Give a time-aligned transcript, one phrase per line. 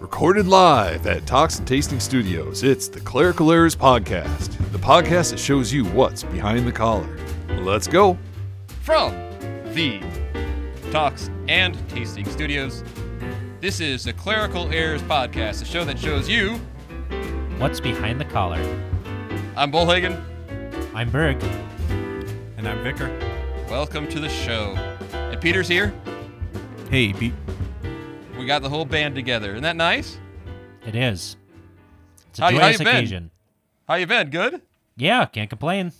[0.00, 5.38] Recorded live at Talks and Tasting Studios, it's the Clerical Errors Podcast, the podcast that
[5.38, 7.18] shows you what's behind the collar.
[7.58, 8.16] Let's go.
[8.80, 9.12] From
[9.74, 10.00] the
[10.90, 12.82] Talks and Tasting Studios,
[13.60, 16.54] this is the Clerical Errors Podcast, a show that shows you.
[17.58, 18.58] What's behind the collar?
[19.54, 20.18] I'm Bullhagen.
[20.94, 21.42] I'm Berg.
[22.56, 23.10] And I'm Vicar.
[23.68, 24.74] Welcome to the show.
[25.12, 25.92] And Peter's here.
[26.88, 27.34] Hey, Pete.
[28.50, 29.52] We got the whole band together.
[29.52, 30.18] Isn't that nice?
[30.84, 31.36] It is.
[32.30, 32.96] It's a How you- how joyous you been?
[32.96, 33.30] occasion.
[33.86, 34.28] How you been?
[34.28, 34.62] Good?
[34.96, 35.92] Yeah, can't complain.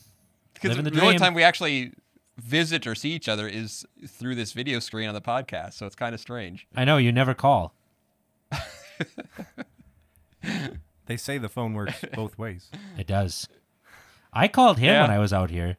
[0.55, 1.93] Because Living the, the only time we actually
[2.39, 5.95] visit or see each other is through this video screen on the podcast, so it's
[5.95, 6.67] kind of strange.
[6.75, 7.73] I know you never call.
[11.07, 12.69] They say the phone works both ways.
[12.99, 13.47] It does.
[14.33, 15.03] I called him Yeah.
[15.03, 15.77] when I was out here.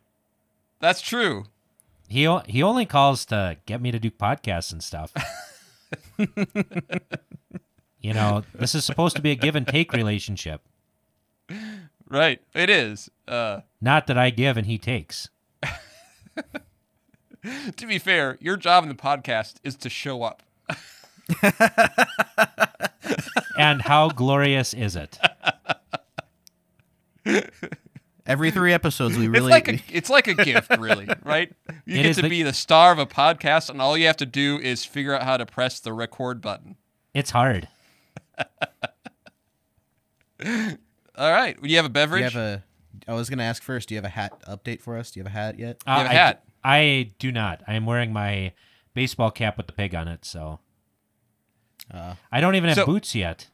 [0.79, 1.47] That's true.
[2.07, 5.11] He o- he only calls to get me to do podcasts and stuff.
[7.99, 10.61] you know, this is supposed to be a give and take relationship.
[12.07, 12.41] Right.
[12.53, 13.09] It is.
[13.27, 15.29] Uh, Not that I give and he takes.
[17.75, 20.43] to be fair, your job in the podcast is to show up.
[23.57, 25.19] And how glorious is it?
[28.25, 31.51] Every three episodes, we It's really like a it's like a gift, really, right?
[31.85, 34.17] You It get to the- be the star of a podcast, and all you have
[34.17, 36.75] to do is figure out how to press the record button.
[37.13, 37.67] It's hard.
[41.17, 41.61] All right.
[41.61, 42.33] Do you have a Do beverage?
[42.33, 42.63] you have a.
[43.07, 43.89] I was gonna ask first.
[43.89, 45.11] Do you have a hat update for us?
[45.11, 45.81] Do you have a hat yet?
[45.85, 46.43] Uh, have a I, hat?
[46.63, 47.61] I do not.
[47.67, 48.53] I am wearing my
[48.93, 50.59] baseball cap with the pig on it, so
[51.93, 53.47] Uh, I don't even have So- boots yet.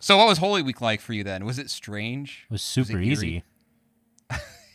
[0.00, 1.44] so, what was Holy Week like for you then?
[1.44, 2.46] Was it strange?
[2.48, 3.42] It was super it easy.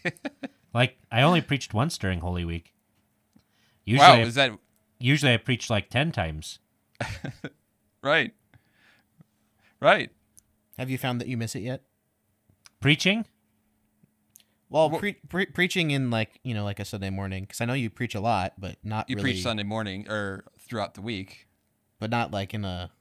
[0.73, 2.73] like I only preached once during Holy Week.
[3.85, 4.51] Usually, wow, I, is that
[4.99, 6.59] usually I preached like ten times.
[8.01, 8.33] right?
[9.81, 10.11] Right.
[10.77, 11.83] have you found that you miss it yet?
[12.79, 13.25] Preaching?
[14.69, 17.73] Well, pre- pre- preaching in like you know like a Sunday morning because I know
[17.73, 19.31] you preach a lot, but not You really.
[19.33, 21.47] preach Sunday morning or throughout the week.
[21.99, 22.92] but not like in a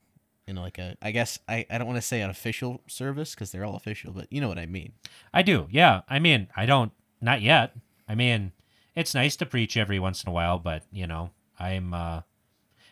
[0.57, 0.97] in like a.
[1.03, 4.13] I guess I I don't want to say an official service because they're all official,
[4.13, 4.93] but you know what I mean.
[5.35, 5.67] I do.
[5.71, 6.03] Yeah.
[6.09, 6.93] I mean, I don't.
[7.21, 7.75] Not yet.
[8.09, 8.53] I mean,
[8.95, 11.93] it's nice to preach every once in a while, but you know, I'm.
[11.95, 12.23] uh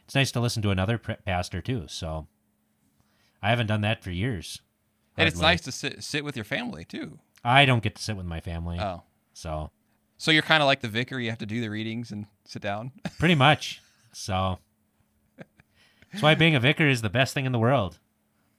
[0.04, 1.84] It's nice to listen to another pre- pastor too.
[1.88, 2.26] So,
[3.42, 4.60] I haven't done that for years.
[5.16, 7.18] And it's nice to sit sit with your family too.
[7.44, 9.02] I don't get to sit with my family, Oh.
[9.32, 9.70] so
[10.18, 11.18] So you're kind of like the vicar.
[11.18, 12.92] You have to do the readings and sit down.
[13.18, 13.80] pretty much.
[14.12, 14.58] So
[16.12, 17.98] that's why being a vicar is the best thing in the world.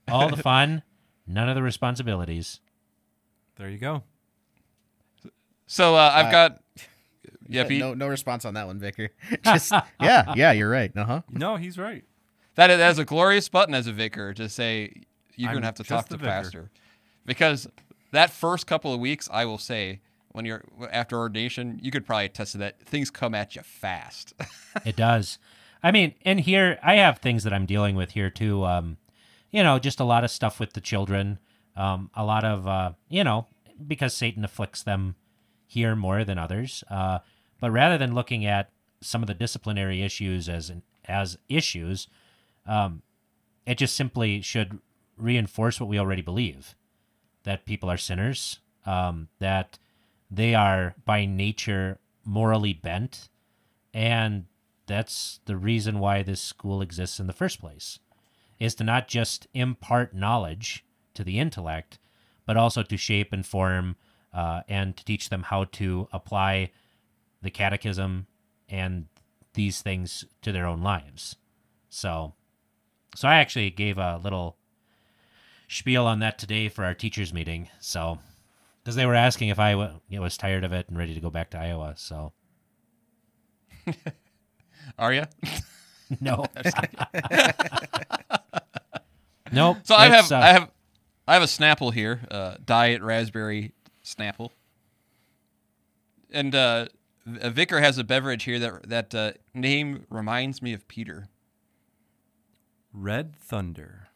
[0.08, 0.84] All the fun,
[1.28, 2.60] none of the responsibilities.
[3.58, 4.04] There you go.
[5.68, 6.58] So uh, I've Uh, got.
[7.48, 7.80] Yeah, Pete.
[7.82, 9.10] no no response on that one, Vicar.
[9.44, 10.90] Just yeah yeah you're right.
[10.96, 11.22] Uh huh.
[11.30, 12.06] No, he's right.
[12.56, 14.94] That is, that is a glorious button as a vicar to say
[15.36, 16.30] you're I'm going to have to just talk to the vicar.
[16.30, 16.72] pastor.
[17.26, 17.68] Because
[18.14, 20.64] that first couple of weeks, I will say, when you're
[20.94, 22.80] after ordination, you could probably attest to that.
[22.84, 24.34] Things come at you fast.
[24.86, 25.38] It does.
[25.84, 28.66] I mean, and here I have things that I'm dealing with here too.
[28.66, 28.98] Um,
[29.50, 31.40] you know, just a lot of stuff with the children.
[31.76, 33.48] Um, a lot of uh, you know,
[33.88, 35.16] because Satan afflicts them
[35.66, 36.84] here more than others.
[36.90, 37.20] Uh,
[37.60, 38.72] but rather than looking at
[39.02, 40.72] some of the disciplinary issues as
[41.06, 42.08] as issues,
[42.68, 43.02] um,
[43.66, 44.80] it just simply should
[45.18, 46.76] reinforce what we already believe
[47.44, 49.80] that people are sinners, um, that
[50.30, 53.30] they are by nature morally bent,
[53.94, 54.46] and
[54.92, 58.00] that's the reason why this school exists in the first place
[58.60, 62.00] is to not just impart knowledge to the intellect,
[62.46, 63.96] but also to shape and form
[64.34, 66.72] uh, and to teach them how to apply
[67.42, 68.28] the catechism
[68.70, 69.08] and
[69.54, 71.36] these things to their own lives.
[71.90, 72.34] So,
[73.16, 74.58] so I actually gave a little
[75.68, 77.68] spiel on that today for our teachers meeting.
[77.80, 78.20] So,
[78.84, 79.76] because they were asking if I
[80.10, 81.94] was tired of it and ready to go back to Iowa.
[81.98, 82.34] So,
[84.98, 85.24] Are you?
[86.22, 86.46] no,
[89.52, 89.78] nope.
[89.84, 90.72] So I have uh, I have
[91.28, 93.74] I have a Snapple here, uh, diet raspberry
[94.04, 94.52] Snapple,
[96.32, 96.88] and uh,
[97.42, 101.28] a vicar has a beverage here that that uh, name reminds me of Peter.
[102.94, 104.10] Red Thunder.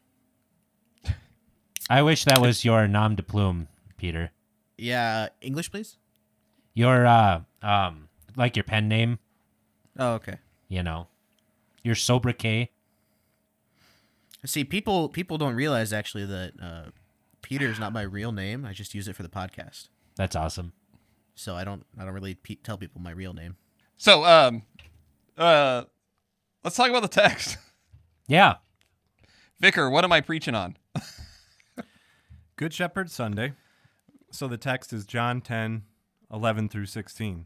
[1.89, 3.67] I wish that was your nom de plume,
[3.97, 4.31] Peter.
[4.77, 5.97] Yeah, English, please.
[6.73, 9.19] Your uh, um, like your pen name.
[9.97, 10.37] Oh, okay.
[10.67, 11.07] You know,
[11.83, 12.71] your sobriquet.
[14.45, 16.89] See, people people don't realize actually that uh,
[17.41, 18.65] Peter is not my real name.
[18.65, 20.73] I just use it for the podcast, That's awesome.
[21.35, 23.55] so I don't I don't really pe- tell people my real name.
[23.97, 24.63] So um,
[25.37, 25.83] uh,
[26.63, 27.57] let's talk about the text.
[28.27, 28.55] Yeah.
[29.59, 30.77] Vicar, what am I preaching on?
[32.55, 33.53] Good Shepherd Sunday.
[34.31, 35.83] So the text is John 10,
[36.33, 37.45] 11 through 16.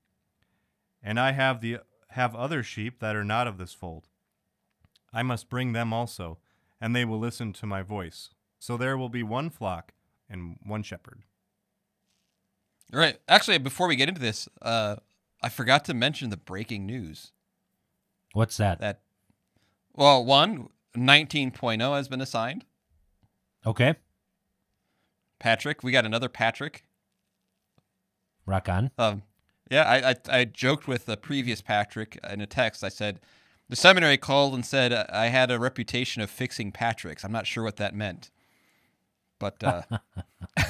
[1.03, 4.09] And I have the have other sheep that are not of this fold.
[5.13, 6.37] I must bring them also,
[6.79, 8.29] and they will listen to my voice.
[8.59, 9.93] So there will be one flock
[10.29, 11.23] and one shepherd.
[12.93, 13.17] All right.
[13.27, 14.97] Actually, before we get into this, uh,
[15.41, 17.31] I forgot to mention the breaking news.
[18.33, 18.79] What's that?
[18.79, 19.01] That,
[19.93, 22.65] well, one, 19.0 has been assigned.
[23.65, 23.95] Okay.
[25.39, 26.83] Patrick, we got another Patrick.
[28.45, 28.91] Rock on.
[28.97, 29.23] Um,
[29.71, 32.83] yeah, I, I I joked with the previous Patrick in a text.
[32.83, 33.19] I said
[33.69, 37.23] the seminary called and said I had a reputation of fixing Patricks.
[37.23, 38.29] I'm not sure what that meant,
[39.39, 39.81] but uh,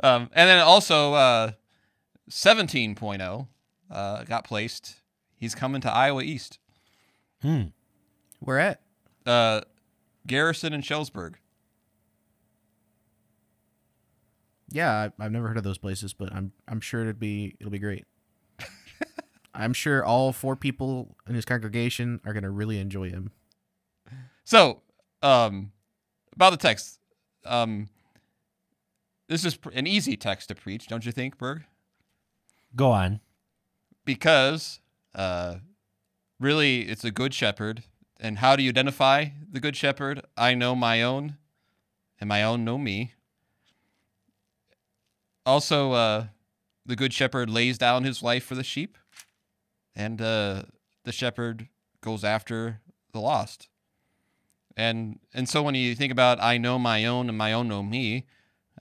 [0.00, 1.50] um, and then also uh,
[2.30, 3.46] 17.0
[3.90, 4.96] uh, got placed.
[5.36, 6.58] He's coming to Iowa East,
[7.42, 7.64] Hmm.
[8.40, 8.80] Where at?
[9.26, 9.60] uh,
[10.26, 11.34] Garrison and Shellsburg.
[14.70, 17.72] Yeah, I, I've never heard of those places, but I'm I'm sure it'd be it'll
[17.72, 18.04] be great.
[19.54, 23.30] I'm sure all four people in his congregation are gonna really enjoy him.
[24.44, 24.80] So,
[25.22, 25.72] um,
[26.34, 27.00] about the text,
[27.44, 27.88] um,
[29.28, 31.64] this is pr- an easy text to preach, don't you think, Berg?
[32.74, 33.20] Go on.
[34.06, 34.80] Because,
[35.14, 35.56] uh,
[36.40, 37.84] really, it's a good shepherd.
[38.18, 40.22] And how do you identify the good shepherd?
[40.36, 41.36] I know my own,
[42.18, 43.12] and my own know me.
[45.48, 46.26] Also, uh,
[46.84, 48.98] the good shepherd lays down his life for the sheep,
[49.96, 50.64] and uh,
[51.04, 51.68] the shepherd
[52.02, 52.82] goes after
[53.14, 53.70] the lost.
[54.76, 57.82] And and so when you think about I know my own and my own know
[57.82, 58.26] me,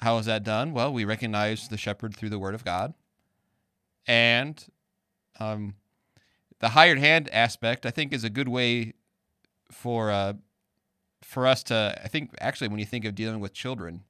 [0.02, 0.74] how is that done?
[0.74, 2.94] Well, we recognize the shepherd through the word of God.
[4.06, 4.62] And
[5.40, 5.76] um,
[6.60, 8.92] the hired hand aspect, I think, is a good way
[9.72, 10.34] for uh,
[11.24, 11.98] for us to.
[12.04, 14.04] I think actually, when you think of dealing with children,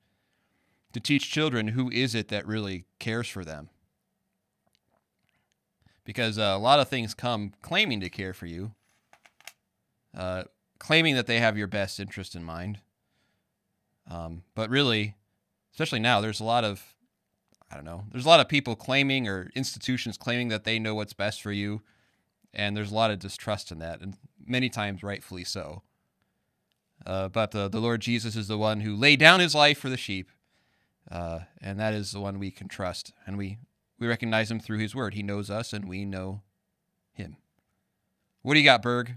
[0.97, 3.69] to teach children who is it that really cares for them,
[6.03, 8.71] because uh, a lot of things come claiming to care for you,
[10.17, 10.43] uh,
[10.79, 12.79] claiming that they have your best interest in mind,
[14.09, 15.15] um, but really,
[15.71, 16.95] especially now, there's a lot of
[17.69, 18.05] I don't know.
[18.11, 21.51] There's a lot of people claiming or institutions claiming that they know what's best for
[21.51, 21.83] you,
[22.53, 25.83] and there's a lot of distrust in that, and many times rightfully so.
[27.05, 29.89] Uh, but the, the Lord Jesus is the one who laid down his life for
[29.89, 30.31] the sheep,
[31.11, 33.57] uh, and that is the one we can trust, and we
[33.99, 35.13] we recognize him through his word.
[35.13, 36.41] He knows us, and we know
[37.13, 37.37] him.
[38.41, 39.15] What do you got, Berg?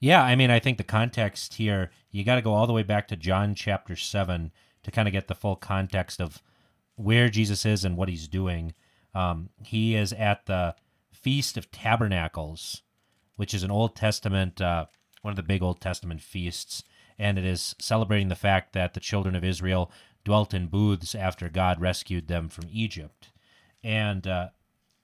[0.00, 2.84] Yeah, I mean, I think the context here, you got to go all the way
[2.84, 4.52] back to John chapter 7
[4.84, 6.40] to kind of get the full context of
[6.94, 8.74] where Jesus is and what he's doing.
[9.14, 10.76] Um, he is at the
[11.12, 12.82] Feast of Tabernacles,
[13.36, 14.86] which is an Old Testament, uh,
[15.22, 16.84] one of the big Old Testament feasts,
[17.18, 19.90] and it is celebrating the fact that the children of Israel
[20.28, 23.30] dwelt in booths after God rescued them from Egypt.
[23.82, 24.48] And uh,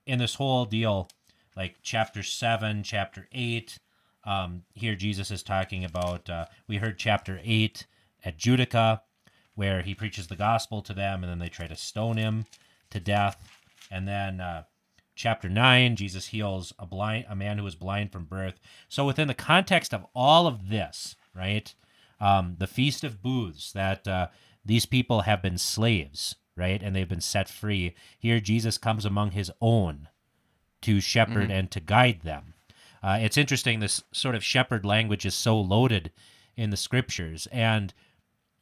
[0.04, 1.08] in this whole deal,
[1.56, 3.78] like chapter 7, chapter 8,
[4.24, 7.86] um, here Jesus is talking about, uh, we heard chapter 8
[8.22, 9.00] at Judica,
[9.54, 12.44] where he preaches the gospel to them and then they try to stone him
[12.90, 13.38] to death.
[13.90, 14.64] And then uh,
[15.14, 18.60] chapter 9, Jesus heals a blind a man who was blind from birth.
[18.90, 21.74] So within the context of all of this, right?
[22.20, 24.26] Um, the feast of booths that uh,
[24.64, 26.82] these people have been slaves, right?
[26.82, 27.94] And they've been set free.
[28.18, 30.08] Here Jesus comes among his own
[30.82, 32.54] to shepherd and to guide them.
[33.02, 36.10] Uh, it's interesting, this sort of shepherd language is so loaded
[36.56, 37.46] in the scriptures.
[37.52, 37.92] And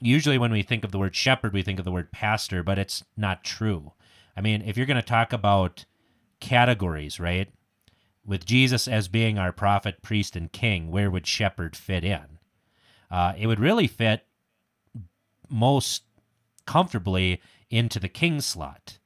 [0.01, 2.79] usually when we think of the word shepherd, we think of the word pastor, but
[2.79, 3.93] it's not true.
[4.37, 5.85] I mean, if you're going to talk about
[6.41, 7.49] categories, right?
[8.25, 12.39] With Jesus as being our prophet, priest, and king, where would shepherd fit in?
[13.11, 14.27] Uh, it would really fit
[15.53, 16.03] most
[16.67, 17.41] comfortably
[17.71, 18.99] into the king slot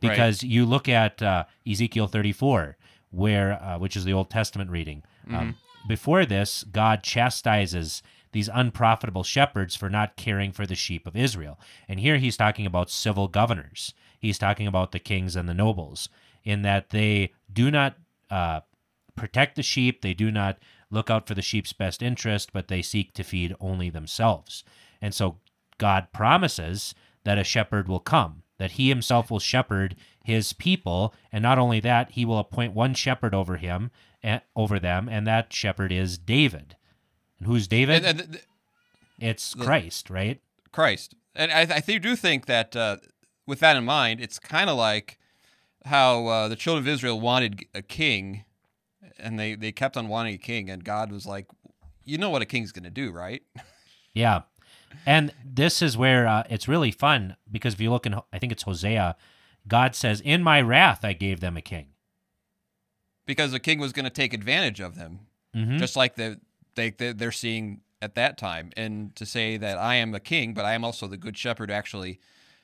[0.00, 2.76] because you look at uh, Ezekiel 34,
[3.10, 5.02] where uh, which is the Old Testament reading.
[5.30, 5.56] Um,
[5.86, 11.58] before this, God chastises these unprofitable shepherds for not caring for the sheep of Israel,
[11.88, 13.94] and here he's talking about civil governors.
[14.18, 16.08] He's talking about the kings and the nobles
[16.44, 17.96] in that they do not
[18.30, 18.60] uh,
[19.16, 20.02] protect the sheep.
[20.02, 20.58] They do not
[20.90, 24.64] look out for the sheep's best interest, but they seek to feed only themselves.
[25.00, 25.38] And so
[25.78, 26.94] God promises
[27.24, 31.80] that a shepherd will come, that he himself will shepherd his people, and not only
[31.80, 33.90] that, he will appoint one shepherd over him,
[34.22, 36.76] and, over them, and that shepherd is David.
[37.38, 38.04] And who's David?
[38.04, 38.44] And, and, th-
[39.20, 40.40] it's Christ, right?
[40.72, 41.14] Christ.
[41.34, 42.96] And I, I do think that uh,
[43.46, 45.18] with that in mind, it's kind of like
[45.84, 48.44] how uh, the children of Israel wanted a king,
[49.18, 51.46] and they, they kept on wanting a king, and God was like,
[52.04, 53.42] you know what a king's going to do, right?
[54.14, 54.40] Yeah.
[55.06, 58.52] And this is where uh, it's really fun because if you look in, I think
[58.52, 59.16] it's Hosea,
[59.66, 61.88] God says, In my wrath, I gave them a king.
[63.26, 65.20] Because the king was going to take advantage of them,
[65.54, 65.78] Mhm.
[65.78, 66.40] just like the,
[66.74, 68.70] they, they, they're seeing at that time.
[68.76, 71.70] And to say that I am a king, but I am also the good shepherd
[71.70, 72.20] actually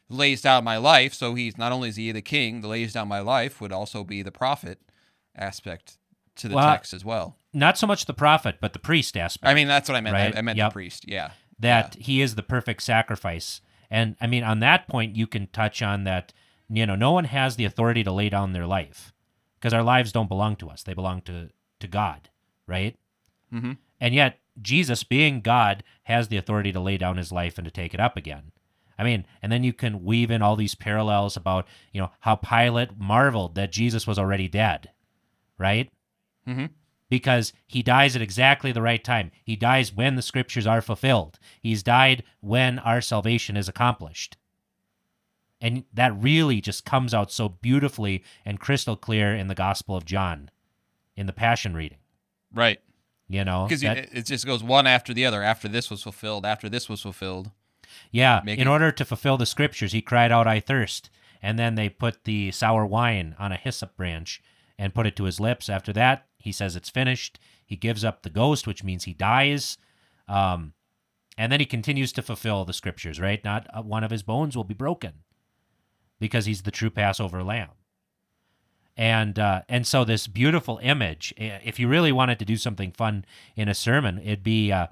[0.08, 1.12] lays down my life.
[1.12, 4.04] So he's not only is he the king the lays down my life, would also
[4.04, 4.78] be the prophet
[5.36, 5.98] aspect
[6.36, 7.36] to the Well, text as well.
[7.52, 9.48] Not so much the prophet, but the priest aspect.
[9.48, 10.14] I mean, that's what I meant.
[10.14, 10.34] Right.
[10.34, 10.70] I, I meant Yep.
[10.70, 11.04] the priest.
[11.08, 11.30] Yeah.
[11.64, 13.60] That he is the perfect sacrifice.
[13.90, 16.32] And I mean, on that point, you can touch on that,
[16.68, 19.12] you know, no one has the authority to lay down their life
[19.58, 22.30] because our lives don't belong to us, they belong to, to God,
[22.66, 22.96] right?
[23.52, 23.78] Mhm.
[24.00, 27.70] And yet, Jesus, being God, has the authority to lay down his life and to
[27.70, 28.52] take it up again.
[28.98, 32.36] I mean, and then you can weave in all these parallels about, you know, how
[32.36, 34.90] Pilate marveled that Jesus was already dead,
[35.58, 35.90] right?
[36.46, 36.70] Mhm.
[37.14, 39.30] Because he dies at exactly the right time.
[39.44, 41.38] He dies when the scriptures are fulfilled.
[41.60, 44.36] He's died when our salvation is accomplished.
[45.60, 50.04] And that really just comes out so beautifully and crystal clear in the Gospel of
[50.04, 50.50] John,
[51.16, 51.98] in the Passion reading.
[52.52, 52.80] Right.
[53.28, 55.40] You know, Because it, just goes one after the other.
[55.40, 57.52] After this was fulfilled, after this was fulfilled.
[58.10, 61.10] Yeah, in order to fulfill the scriptures, he cried out, I thirst.
[61.40, 64.42] And then they put the sour wine on a hyssop branch
[64.78, 65.68] and put it to his lips.
[65.68, 67.38] After that, he says it's finished.
[67.64, 69.78] He gives up the ghost, which means he dies.
[70.28, 70.74] Um,
[71.36, 73.42] and then he continues to fulfill the scriptures, right?
[73.44, 75.12] Not uh, one of his bones will be broken
[76.20, 77.70] because he's the true Passover lamb.
[78.96, 83.24] And uh, and so this beautiful image, if you really wanted to do something fun
[83.56, 84.86] in a sermon, it'd be uh,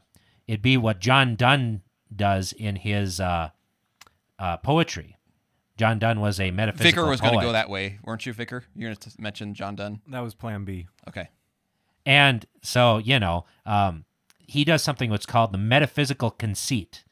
[0.49, 1.83] it'd be what John Donne
[2.15, 3.51] does in his uh,
[4.41, 5.17] uh, poetry.
[5.83, 8.63] John Donne was a metaphysical Vicar was going to go that way, weren't you, Vicar?
[8.77, 10.01] You're going to mention John Donne.
[10.07, 10.87] That was Plan B.
[11.09, 11.29] Okay.
[12.07, 14.05] And so, you know, um,
[14.39, 17.03] he does something what's called the metaphysical conceit,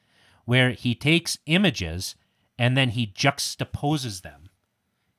[0.45, 2.15] where he takes images
[2.61, 4.51] and then he juxtaposes them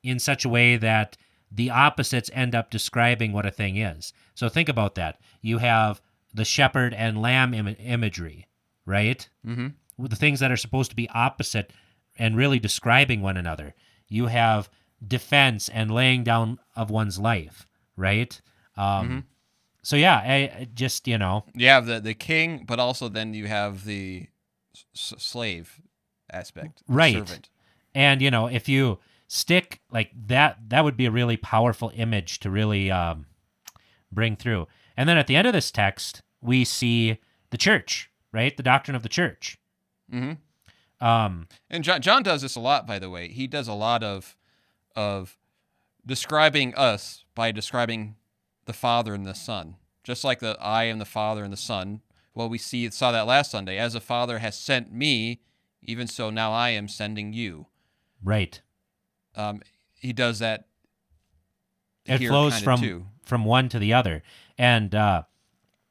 [0.01, 1.17] in such a way that
[1.51, 4.13] the opposites end up describing what a thing is.
[4.34, 5.20] So think about that.
[5.41, 6.01] You have
[6.34, 8.48] the shepherd and lamb Im- imagery,
[8.86, 9.27] right?
[9.46, 9.67] Mm-hmm.
[9.98, 11.74] With the things that are supposed to be opposite
[12.21, 13.73] and really describing one another.
[14.07, 14.69] You have
[15.05, 17.65] defense and laying down of one's life,
[17.97, 18.39] right?
[18.77, 19.25] Um,
[19.83, 23.33] So yeah, I, I just you know, You have the, the king, but also then
[23.33, 24.27] you have the
[24.95, 25.81] s- slave
[26.31, 26.83] aspect.
[26.87, 27.15] Right.
[27.27, 27.49] Servant.
[27.95, 32.39] and you know, if you stick like that, that would be a really powerful image
[32.41, 33.25] to really um,
[34.11, 34.67] bring through.
[34.95, 37.17] And then at the end of this text, we see
[37.49, 38.55] the church, right?
[38.55, 39.57] The doctrine of the church.
[40.13, 40.33] Mm-hmm.
[41.01, 43.27] Um, And John, John does this a lot, by the way.
[43.27, 44.36] He does a lot of
[44.96, 45.38] of
[46.05, 48.15] describing us by describing
[48.65, 52.01] the Father and the Son, just like the I am the Father and the Son.
[52.34, 53.77] Well, we see saw that last Sunday.
[53.77, 55.41] As the Father has sent me,
[55.81, 57.67] even so now I am sending you.
[58.24, 58.62] right.
[59.34, 59.62] Um,
[59.93, 60.65] he does that.
[62.05, 63.05] it flows from too.
[63.24, 64.24] from one to the other
[64.58, 65.24] and uh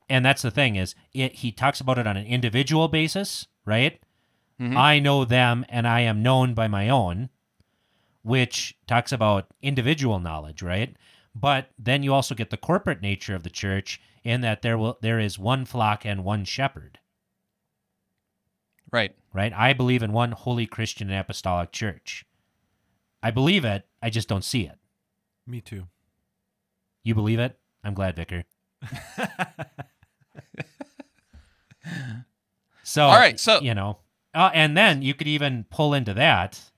[0.09, 4.02] and that's the thing is it he talks about it on an individual basis right
[4.61, 4.76] Mhm.
[4.76, 7.31] i know them and i am known by my own
[8.23, 10.95] which talks about individual knowledge right?
[11.35, 14.99] But then you also get the corporate nature of the church in that there will
[15.00, 16.99] there is one flock and one shepherd.
[18.93, 19.14] Right.
[19.33, 19.52] right?
[19.55, 22.26] I believe in one holy christian and apostolic church.
[23.23, 24.79] I believe it i just don't see it.
[25.47, 25.87] Me too.
[27.05, 27.57] you believe it?
[27.85, 28.45] I'm glad vicar.
[32.83, 33.99] So, All right, so- you know,
[34.34, 36.70] uh, and then you could even pull into that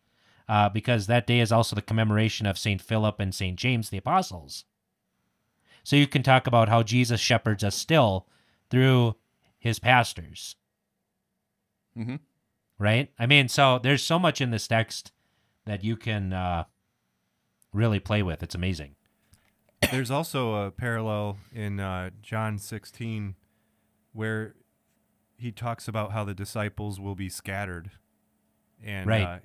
[0.48, 3.98] uh, because that day is also the commemoration of Saint Philip and Saint James the
[3.98, 4.64] apostles.
[5.84, 8.28] So you can talk about how Jesus shepherds us still
[8.70, 9.16] through
[9.58, 10.56] his pastors,
[11.98, 12.16] Mm-hmm.
[12.78, 13.10] right?
[13.18, 15.12] I mean, so there's so much in this text
[15.66, 16.64] that you can uh,
[17.72, 18.42] really play with.
[18.42, 18.94] It's amazing.
[19.90, 23.34] There's also a parallel in uh, John 16
[24.12, 24.54] where
[25.42, 27.90] he talks about how the disciples will be scattered.
[28.82, 29.22] And Right.
[29.24, 29.38] uh,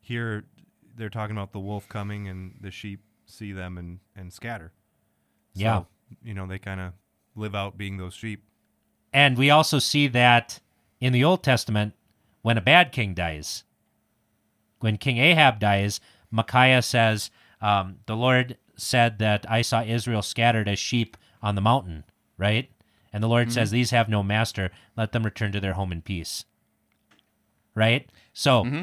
[0.00, 0.44] here
[0.96, 4.72] they're talking about the wolf coming and the sheep see them and, and scatter.
[5.54, 5.82] So Yeah.
[6.22, 6.92] you know, they kind of
[7.36, 8.44] live out being those sheep.
[9.12, 10.60] And we also see that
[11.00, 11.94] in the Old Testament
[12.42, 13.64] when a bad king dies.
[14.80, 16.00] When King Ahab dies,
[16.30, 21.60] Micaiah says, um, The Lord said that I saw Israel scattered as sheep on the
[21.60, 22.04] mountain,
[22.38, 22.70] right?
[23.12, 23.76] And the Lord says, mm-hmm.
[23.76, 24.70] These have no master.
[24.96, 26.44] Let them return to their home in peace.
[27.74, 28.08] Right?
[28.32, 28.82] So mm-hmm.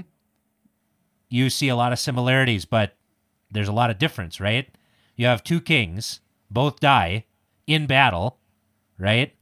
[1.30, 2.96] you see a lot of similarities, but
[3.52, 4.70] there's a lot of difference, right?
[5.16, 6.20] You have two kings,
[6.50, 7.26] both die
[7.66, 8.40] in battle,
[8.98, 9.34] right?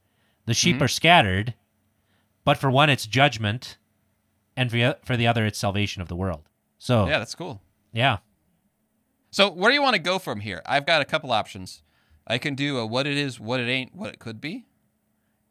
[0.45, 0.83] The sheep mm-hmm.
[0.83, 1.53] are scattered,
[2.43, 3.77] but for one, it's judgment,
[4.55, 6.43] and for, the- for the other, it's salvation of the world.
[6.77, 7.61] So, Yeah, that's cool.
[7.91, 8.17] yeah.
[9.31, 10.61] So where do you want to go from here?
[10.65, 11.81] I've got a couple options.
[12.25, 14.65] I can do a what it is, what it ain't, what it could be.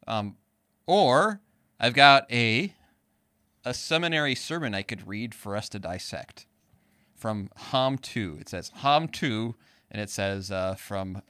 [0.07, 0.37] Um,
[0.85, 1.41] or
[1.79, 2.73] I've got a
[3.65, 6.45] a seminary sermon I could read for us to dissect
[7.15, 8.37] from Hom 2.
[8.39, 9.55] It says Hom 2,
[9.89, 11.23] and it says uh, from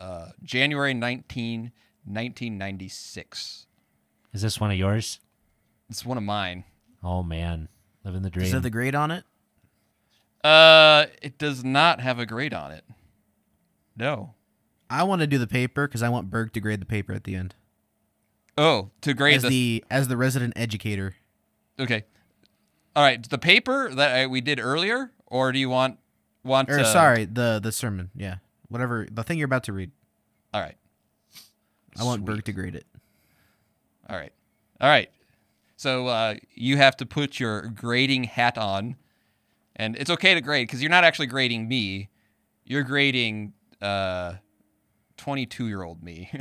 [0.00, 1.72] uh, January 19,
[2.04, 3.66] 1996.
[4.32, 5.20] Is this one of yours?
[5.90, 6.64] It's one of mine.
[7.04, 7.68] Oh, man.
[8.04, 8.44] Living the dream.
[8.44, 9.24] Does it have the grade on it?
[10.42, 12.84] Uh, it does not have a grade on it.
[13.94, 14.34] No.
[14.88, 17.24] I want to do the paper because I want Berg to grade the paper at
[17.24, 17.54] the end
[18.58, 21.14] Oh, to grade as the the as the resident educator.
[21.78, 22.04] Okay.
[22.94, 23.26] All right.
[23.28, 25.98] The paper that I, we did earlier, or do you want
[26.44, 26.70] want?
[26.70, 28.10] Or uh, sorry, the the sermon.
[28.14, 28.36] Yeah,
[28.68, 29.90] whatever the thing you're about to read.
[30.52, 30.76] All right.
[31.98, 32.26] I want Sweet.
[32.26, 32.86] Berg to grade it.
[34.08, 34.32] All right.
[34.80, 35.10] All right.
[35.76, 38.96] So uh, you have to put your grading hat on,
[39.76, 42.08] and it's okay to grade because you're not actually grading me.
[42.64, 44.34] You're grading uh,
[45.16, 46.30] 22 year old me.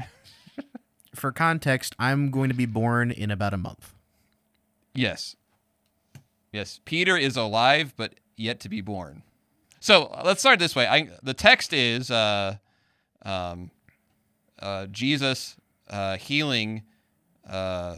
[1.13, 3.94] For context, I'm going to be born in about a month.
[4.94, 5.36] yes.
[6.53, 6.82] Yes.
[6.84, 9.24] Peter is alive, but yet to be born.
[9.80, 10.86] So uh, let's start this way.
[10.86, 12.58] I, the text is uh,
[13.24, 13.72] um,
[14.60, 15.56] uh, Jesus
[15.89, 16.84] uh, healing
[17.50, 17.96] uh,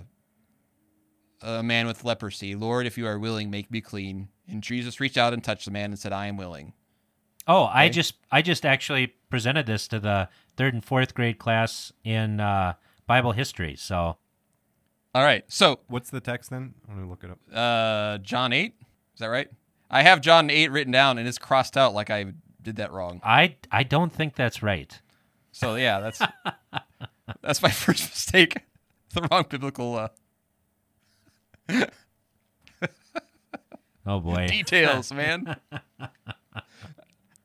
[1.41, 2.53] a man with leprosy.
[2.53, 4.27] Lord, if you are willing, make me clean.
[4.47, 6.73] And Jesus reached out and touched the man and said, I am willing.
[7.47, 7.89] Oh, I Okay.
[7.93, 12.73] just I just actually presented this to the third and fourth grade class in uh,
[13.07, 13.75] Bible history.
[13.75, 14.17] So
[15.15, 15.43] All right.
[15.47, 16.73] So What's the text then?
[16.87, 17.39] Let me look it up.
[17.53, 18.73] uh, John 8,
[19.13, 19.49] is that right?
[19.89, 23.21] I have John 8 written down and it's crossed out like I did that wrong.
[23.23, 24.99] I I don't think that's right.
[25.51, 26.19] So yeah, that's
[27.41, 28.57] that's my first mistake.
[29.13, 30.07] the wrong biblical uh,
[34.05, 34.47] Oh boy.
[34.47, 35.55] details, man.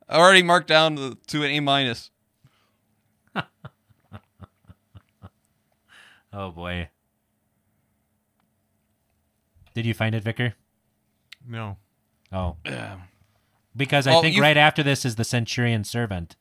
[0.09, 2.11] I already marked down to an A minus.
[6.33, 6.89] Oh boy.
[9.75, 10.55] Did you find it, Vicar?
[11.47, 11.77] No.
[12.33, 12.57] Oh.
[13.77, 16.35] Because I Well, think you- right after this is the centurion servant.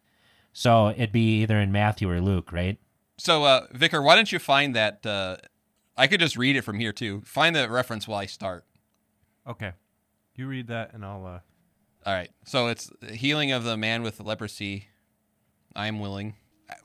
[0.53, 2.79] So it'd be either in Matthew or Luke, right?
[3.19, 5.05] So, uh, Vicar, why don't you find that?
[5.05, 5.37] Uh,
[5.95, 7.21] I could just read it from here too.
[7.25, 8.65] Find the reference while I start.
[9.45, 9.73] Okay.
[10.35, 11.39] You read that and I'll uh
[12.07, 12.31] All right.
[12.45, 14.87] So it's healing of the man with leprosy.
[15.75, 16.37] I am willing.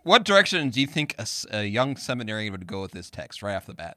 [0.02, 1.16] What direction do you think
[1.50, 3.96] a young seminarian would go with this text right off the bat?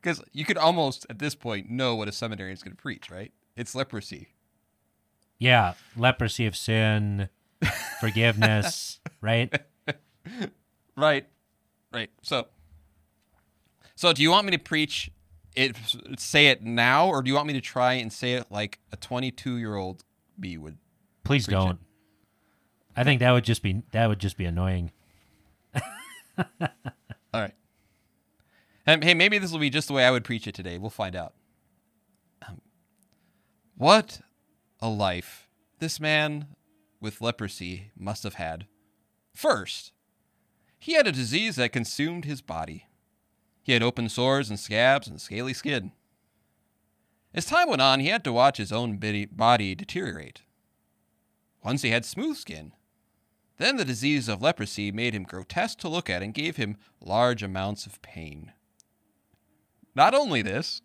[0.00, 3.10] Because you could almost at this point know what a seminarian is going to preach,
[3.10, 3.32] right?
[3.56, 4.28] It's leprosy.
[5.38, 7.28] Yeah, leprosy of sin,
[8.00, 9.52] forgiveness, right?
[10.96, 11.26] Right.
[11.92, 12.10] Right.
[12.22, 12.46] So,
[13.94, 15.10] so do you want me to preach
[15.54, 15.76] it,
[16.18, 18.96] say it now, or do you want me to try and say it like a
[18.96, 20.04] 22 year old
[20.38, 20.78] me would?
[21.24, 21.76] Please Preach it.
[22.96, 24.92] I think that would just be that would just be annoying.
[26.38, 27.54] All right.
[28.86, 30.78] Um, hey, maybe this will be just the way I would preach it today.
[30.78, 31.34] We'll find out.
[32.46, 32.60] Um,
[33.76, 34.20] what
[34.80, 36.46] a life this man
[37.00, 38.66] with leprosy must have had.
[39.34, 39.92] First,
[40.78, 42.86] he had a disease that consumed his body.
[43.62, 45.92] He had open sores and scabs and scaly skin.
[47.32, 50.42] As time went on, he had to watch his own body deteriorate.
[51.64, 52.72] Once he had smooth skin.
[53.56, 57.42] Then the disease of leprosy made him grotesque to look at and gave him large
[57.42, 58.52] amounts of pain.
[59.94, 60.82] Not only this,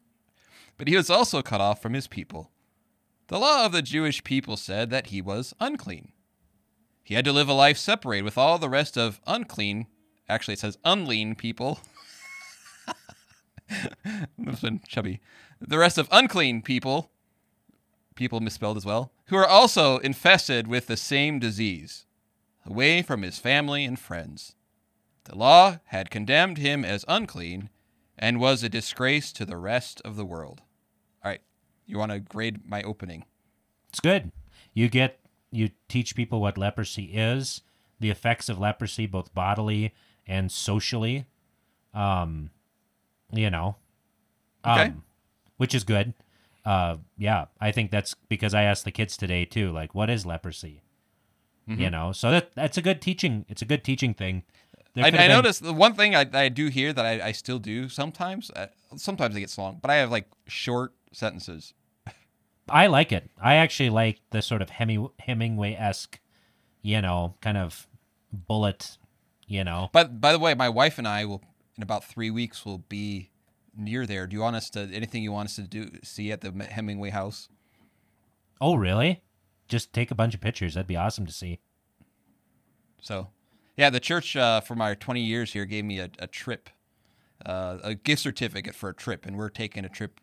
[0.78, 2.52] but he was also cut off from his people.
[3.28, 6.12] The law of the Jewish people said that he was unclean.
[7.04, 9.88] He had to live a life separated with all the rest of unclean,
[10.28, 11.80] actually, it says unlean people.
[14.38, 15.22] That's been chubby.
[15.60, 17.10] The rest of unclean people,
[18.14, 22.06] people misspelled as well, who are also infested with the same disease
[22.70, 24.56] away from his family and friends.
[25.26, 27.70] The law had condemned him as unclean
[28.18, 30.62] and was a disgrace to the rest of the world.
[31.24, 31.42] All right,
[31.86, 33.26] you want to grade my opening?
[33.90, 34.32] It's good.
[34.74, 35.20] You get
[35.52, 37.62] you teach people what leprosy is,
[38.00, 39.94] the effects of leprosy, both bodily
[40.28, 41.26] and socially.
[41.94, 42.52] Um,
[43.32, 43.78] you know,
[44.66, 44.86] Okay.
[44.88, 45.04] um,
[45.58, 46.14] which is good.
[46.66, 50.26] Uh, yeah, I think that's because I asked the kids today too, like, what is
[50.26, 50.84] leprosy?
[51.70, 51.82] Mm-hmm.
[51.82, 53.46] You know, so that that's a good teaching.
[53.48, 54.44] It's a good teaching thing.
[54.96, 57.32] There I, I been- noticed the one thing I, I do here that I, I
[57.32, 58.50] still do sometimes.
[58.56, 61.74] Uh, sometimes it gets long, but I have like short sentences.
[62.68, 63.30] I like it.
[63.42, 66.20] I actually like the sort of Heming- Hemingway esque,
[66.82, 67.88] you know, kind of
[68.32, 68.98] bullet,
[69.48, 69.90] you know.
[69.94, 71.44] But by the way, my wife and I will
[71.78, 73.30] in about three weeks will be
[73.76, 74.28] near there.
[74.28, 77.12] Do you want us to anything you want us to do see at the Hemingway
[77.12, 77.48] house?
[78.62, 79.22] Oh, really?
[79.70, 80.74] Just take a bunch of pictures.
[80.74, 81.60] That'd be awesome to see.
[83.02, 83.30] So,
[83.78, 86.70] yeah, the church uh, for my 20 years here gave me a, a trip,
[87.46, 90.20] uh, a gift certificate for a trip, and we're taking a trip.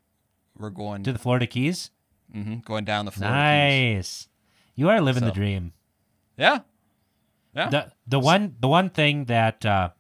[0.59, 1.91] We're going To the Florida Keys?
[2.35, 3.97] Mm-hmm, going down the Florida Keys.
[3.97, 4.29] Nice.
[4.75, 5.73] You are living the dream.
[6.37, 6.61] Yeah,
[7.55, 7.71] yeah.
[7.71, 9.91] The the one the one thing that uh,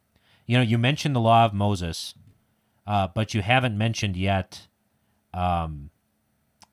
[0.44, 2.14] you know you mentioned the law of Moses,
[2.86, 4.68] uh, but you haven't mentioned yet
[5.32, 5.88] um,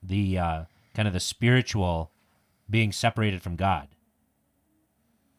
[0.01, 2.11] the uh, kind of the spiritual
[2.69, 3.87] being separated from God.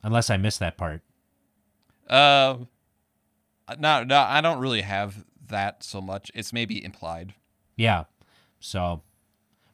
[0.03, 1.03] Unless I missed that part.
[2.09, 2.59] Uh,
[3.79, 6.31] no, no, I don't really have that so much.
[6.35, 7.35] It's maybe implied.
[7.77, 8.05] Yeah.
[8.61, 9.03] So,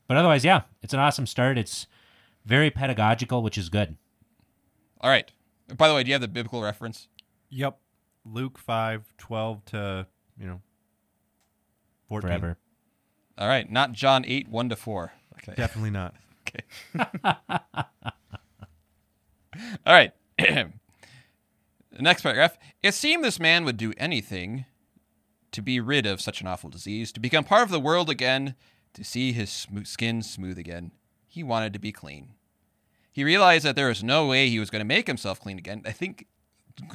[0.06, 1.58] but otherwise, yeah, it's an awesome start.
[1.58, 1.86] It's
[2.44, 3.96] very pedagogical, which is good.
[5.00, 5.30] All right.
[5.76, 7.08] By the way, do you have the biblical reference?
[7.50, 7.78] Yep.
[8.24, 10.06] Luke 5, 12 to,
[10.38, 10.60] you know,
[12.08, 12.28] 14.
[12.28, 12.58] Forever.
[13.38, 15.12] All right, not John 8, 1 to 4.
[15.38, 15.54] Okay.
[15.56, 16.14] Definitely not.
[19.86, 20.12] All right.
[22.00, 22.56] next paragraph.
[22.82, 24.64] It seemed this man would do anything
[25.52, 28.54] to be rid of such an awful disease, to become part of the world again,
[28.94, 30.92] to see his smo- skin smooth again.
[31.26, 32.34] He wanted to be clean.
[33.12, 35.82] He realized that there was no way he was going to make himself clean again.
[35.84, 36.26] I think,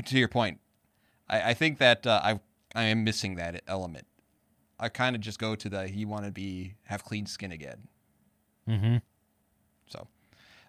[0.05, 0.59] to your point,
[1.29, 2.39] I, I think that uh, I
[2.73, 4.07] I am missing that element.
[4.79, 7.87] I kind of just go to the he want to be have clean skin again.
[8.69, 8.97] Mm-hmm.
[9.87, 10.07] So,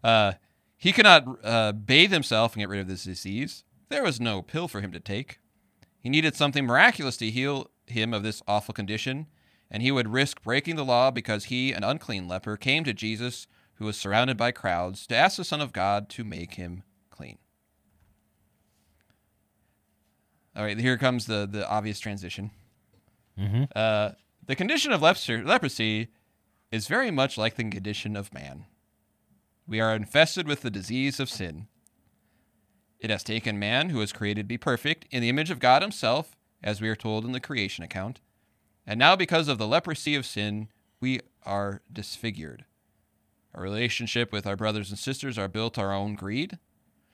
[0.05, 0.33] uh,
[0.77, 3.65] he could not uh, bathe himself and get rid of this disease.
[3.89, 5.39] There was no pill for him to take.
[5.99, 9.27] He needed something miraculous to heal him of this awful condition,
[9.71, 13.47] and he would risk breaking the law because he, an unclean leper, came to Jesus,
[13.75, 17.39] who was surrounded by crowds, to ask the Son of God to make him clean.
[20.55, 22.51] All right, here comes the, the obvious transition.
[23.39, 23.65] Mm-hmm.
[23.75, 24.11] Uh,
[24.47, 26.09] the condition of leprosy
[26.71, 28.67] is very much like the condition of man.
[29.69, 31.67] We are infested with the disease of sin.
[33.01, 35.83] It has taken man, who was created to be perfect, in the image of God
[35.83, 38.21] Himself, as we are told in the creation account.
[38.87, 40.69] And now, because of the leprosy of sin,
[41.01, 42.65] we are disfigured.
[43.55, 46.59] Our relationship with our brothers and sisters are built our own greed.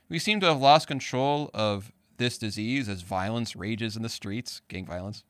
[0.08, 4.60] We seem to have lost control of this disease as violence rages in the streets,
[4.68, 5.24] gang violence.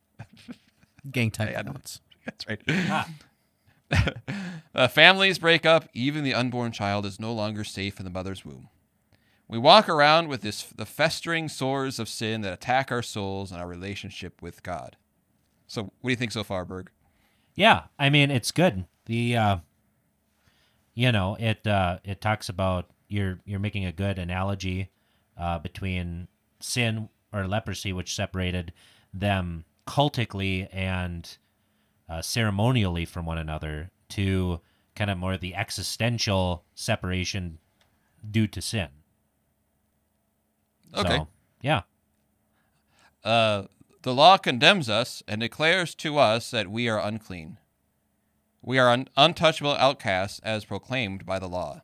[1.10, 2.00] Gang type violence.
[2.24, 2.60] That's right.
[2.68, 3.04] uh,
[4.90, 5.88] families break up.
[5.92, 8.68] Even the unborn child is no longer safe in the mother's womb.
[9.48, 13.60] We walk around with this the festering sores of sin that attack our souls and
[13.60, 14.96] our relationship with God.
[15.66, 16.90] So, what do you think so far, Berg?
[17.54, 18.86] Yeah, I mean it's good.
[19.06, 19.56] The uh
[20.94, 24.90] you know, it uh it talks about you're you're making a good analogy
[25.36, 26.28] uh between
[26.60, 28.72] sin or leprosy which separated
[29.12, 31.36] them cultically and
[32.08, 34.60] uh, ceremonially from one another to
[34.94, 37.58] kind of more the existential separation
[38.28, 38.88] due to sin.
[40.94, 41.16] Okay.
[41.16, 41.28] So,
[41.62, 41.82] yeah.
[43.24, 43.64] Uh,
[44.02, 47.58] the law condemns us and declares to us that we are unclean.
[48.60, 51.82] We are un- untouchable outcasts as proclaimed by the law.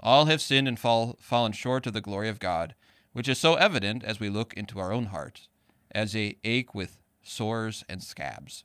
[0.00, 2.74] All have sinned and fall- fallen short of the glory of God,
[3.12, 5.48] which is so evident as we look into our own hearts,
[5.92, 8.64] as they ache with sores and scabs.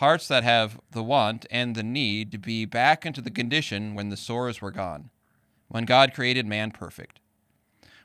[0.00, 4.08] Hearts that have the want and the need to be back into the condition when
[4.08, 5.10] the sores were gone,
[5.68, 7.20] when God created man perfect.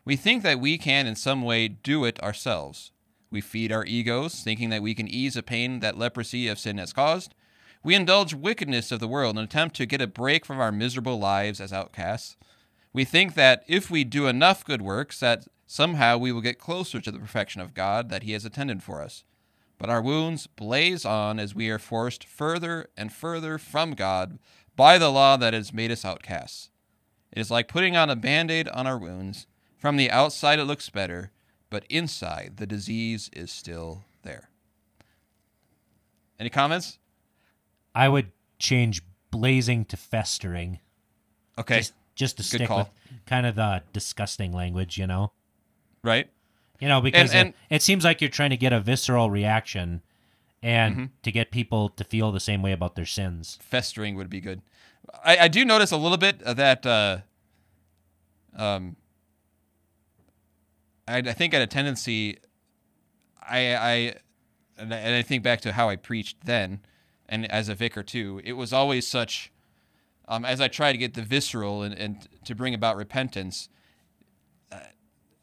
[0.03, 2.91] We think that we can in some way do it ourselves.
[3.31, 6.79] We feed our egos, thinking that we can ease a pain that leprosy of sin
[6.79, 7.34] has caused.
[7.81, 11.17] We indulge wickedness of the world and attempt to get a break from our miserable
[11.17, 12.36] lives as outcasts.
[12.91, 16.99] We think that if we do enough good works, that somehow we will get closer
[16.99, 19.23] to the perfection of God that He has intended for us.
[19.77, 24.39] But our wounds blaze on as we are forced further and further from God
[24.75, 26.69] by the law that has made us outcasts.
[27.31, 29.47] It is like putting on a band aid on our wounds.
[29.77, 31.31] From the outside, it looks better,
[31.69, 34.49] but inside, the disease is still there.
[36.39, 36.97] Any comments?
[37.93, 40.79] I would change blazing to festering.
[41.57, 41.77] Okay.
[41.77, 42.77] Just, just to Good stick call.
[42.79, 42.89] with
[43.25, 45.31] kind of the disgusting language, you know?
[46.03, 46.29] Right.
[46.79, 50.01] You know, because and- it, it seems like you're trying to get a visceral reaction
[50.61, 51.05] and Mm-hmm.
[51.23, 53.57] to get people to feel the same way about their sins.
[53.61, 54.61] festering would be good.
[55.23, 56.85] I, I do notice a little bit of that.
[56.85, 57.19] Uh,
[58.55, 58.95] um,
[61.07, 62.38] I, I think I had a tendency.
[63.41, 64.15] I I
[64.77, 66.79] and, I and I think back to how I preached then,
[67.29, 68.41] and as a vicar too.
[68.43, 69.51] It was always such.
[70.27, 73.69] Um, as I try to get the visceral and, and to bring about repentance.
[74.71, 74.79] Uh,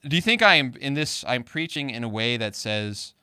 [0.06, 1.24] do you think I am in this?
[1.26, 3.14] I'm preaching in a way that says,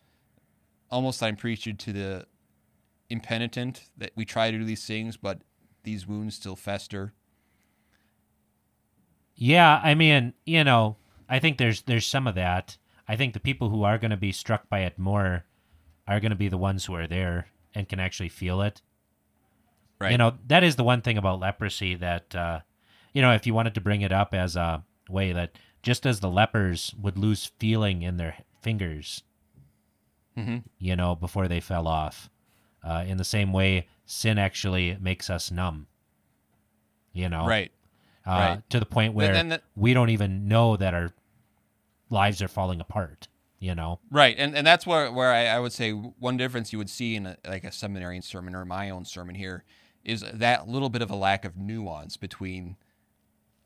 [0.90, 2.26] almost I'm preaching to the
[3.10, 5.42] impenitent that we try to do these things, but
[5.84, 7.14] these wounds still fester.
[9.36, 10.98] Yeah, I mean, you know,
[11.30, 12.78] I think there's there's some of that.
[13.08, 15.46] I think the people who are going to be struck by it more
[16.08, 18.82] are going to be the ones who are there and can actually feel it.
[20.00, 20.12] Right.
[20.12, 22.60] You know, that is the one thing about leprosy that, uh,
[23.14, 26.20] you know, if you wanted to bring it up as a way that just as
[26.20, 29.24] the lepers would lose feeling in their fingers,
[30.38, 30.64] Mhm.
[30.78, 32.30] you know, before they fell off,
[32.84, 35.88] uh, in the same way, sin actually makes us numb.
[37.14, 37.72] You know, Right.
[38.26, 38.70] uh, right.
[38.70, 41.12] to the point where then that- we don't even know that our
[42.10, 43.28] lives are falling apart.
[43.62, 44.36] You know, Right.
[44.40, 47.26] And and that's where where I, I would say one difference you would see in
[47.26, 49.66] a, like a seminary sermon or my own sermon here
[50.06, 52.78] is that little bit of a lack of nuance between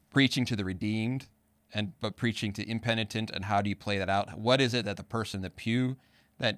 [0.10, 1.28] preaching to the redeemed
[1.73, 4.38] and but preaching to impenitent and how do you play that out?
[4.38, 5.97] What is it that the person in the pew
[6.39, 6.57] that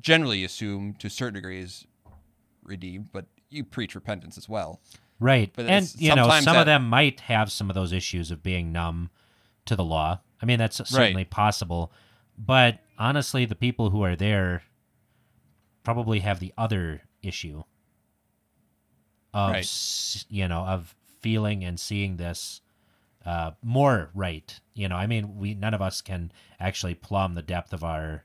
[0.00, 1.86] generally assume to a certain degree is
[2.62, 4.80] redeemed, but you preach repentance as well.
[5.20, 5.50] right?
[5.54, 8.42] But and you know, some that- of them might have some of those issues of
[8.42, 9.10] being numb
[9.66, 10.20] to the law.
[10.42, 11.90] I mean, that's certainly possible.
[12.36, 14.62] But honestly, the people who are there
[15.84, 17.62] probably have the other issue
[19.32, 20.24] of Right.
[20.28, 22.60] you know of feeling and seeing this
[23.26, 24.58] uh, more right.
[24.74, 28.24] You know, I mean, we none of us can actually plumb the depth of our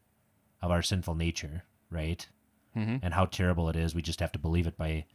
[0.61, 2.27] of our sinful nature, right?
[2.75, 2.99] Mhm.
[3.03, 3.93] And how terrible it is.
[3.93, 5.05] We just have to believe it by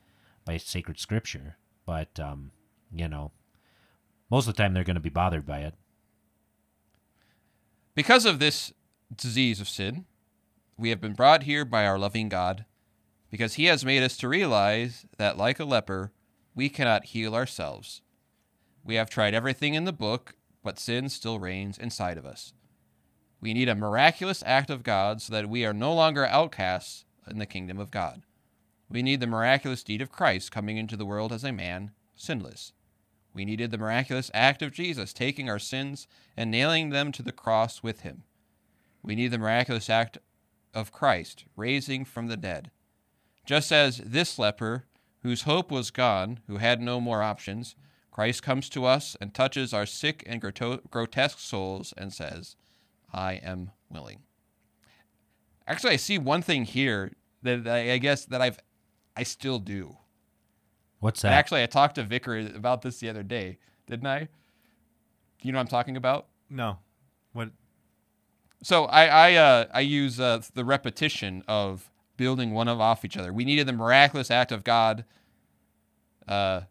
[0.44, 1.56] by sacred scripture.
[1.86, 2.50] But um,
[2.92, 3.30] you know,
[4.28, 5.74] most of the time they're going to be bothered by it.
[7.94, 8.72] Because of this
[9.14, 10.04] disease of sin,
[10.76, 12.66] we have been brought here by our loving God,
[13.30, 16.12] because he has made us to realize that, like a leper,
[16.54, 18.02] we cannot heal ourselves.
[18.86, 22.52] We have tried everything in the book, but sin still reigns inside of us.
[23.40, 27.38] We need a miraculous act of God so that we are no longer outcasts in
[27.38, 28.22] the kingdom of God.
[28.88, 32.72] We need the miraculous deed of Christ coming into the world as a man, sinless.
[33.34, 37.32] We needed the miraculous act of Jesus taking our sins and nailing them to the
[37.32, 38.22] cross with him.
[39.02, 40.18] We need the miraculous act
[40.72, 42.70] of Christ raising from the dead.
[43.44, 44.84] Just as this leper,
[45.22, 47.74] whose hope was gone, who had no more options,
[48.16, 52.56] Christ comes to us and touches our sick and grotesque souls and says,
[53.12, 54.20] I am willing.
[55.66, 58.58] Actually, I see one thing here that I I guess that I've
[59.14, 59.98] I still do.
[60.98, 61.36] What's And that?
[61.36, 64.28] Actually, I talked to Vicar about this the other day, didn't I?
[65.42, 66.28] You know what I'm talking about?
[66.48, 66.78] No.
[67.34, 67.50] What?
[68.62, 73.18] So I I uh, I use uh, the repetition of building one of off each
[73.18, 73.30] other.
[73.30, 75.04] We needed the miraculous act of God.
[76.26, 76.62] Uh,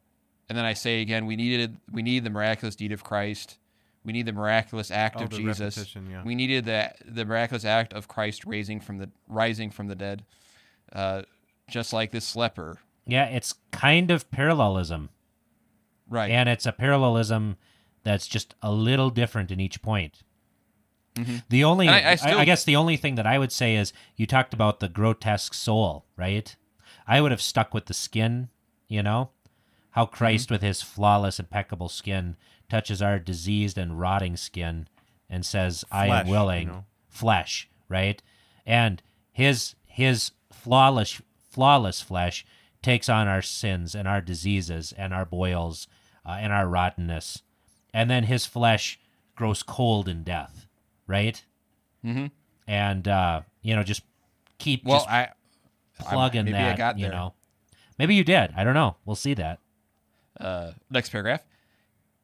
[0.50, 3.58] and then I say again, we needed we need the miraculous deed of Christ.
[4.04, 5.96] We need the miraculous act Oh, of Jesus.
[6.10, 6.24] yeah.
[6.24, 10.24] We needed the the miraculous act of Christ raising from the rising from the dead.
[10.94, 11.24] Uh,
[11.68, 12.78] just like this leper,
[13.08, 15.10] yeah, it's kind of parallelism.
[16.08, 16.30] right?
[16.30, 17.58] and it's a parallelism
[18.04, 20.22] that's just a little different in each point.
[21.50, 23.76] The only, And I- I I, I guess, the only thing that I would say
[23.78, 26.54] is you talked about the grotesque soul, right?
[27.08, 28.50] I would have stuck with the skin,
[28.90, 29.30] you know,
[29.96, 32.36] how Christ with his flawless, impeccable skin
[32.70, 34.88] touches our diseased and rotting skin
[35.30, 36.86] and says, "I Flesh, am you willing." know.
[37.08, 38.22] Flesh, right?
[38.66, 42.46] And his his flawless flawless flesh
[42.82, 45.88] takes on our sins and our diseases and our boils
[46.26, 47.42] uh, and our rottenness,
[47.94, 49.00] and then his flesh
[49.36, 50.68] grows cold in death,
[51.08, 51.44] right?
[52.04, 52.32] Mhm.
[52.68, 54.02] And uh, you know, just
[54.58, 55.30] keep well, just I
[56.00, 56.74] plug in maybe that.
[56.74, 57.14] I got you there.
[57.14, 57.34] know,
[57.98, 58.54] maybe you did.
[58.58, 58.98] I don't know.
[59.06, 59.60] We'll see that.
[60.40, 61.46] Uh, next paragraph.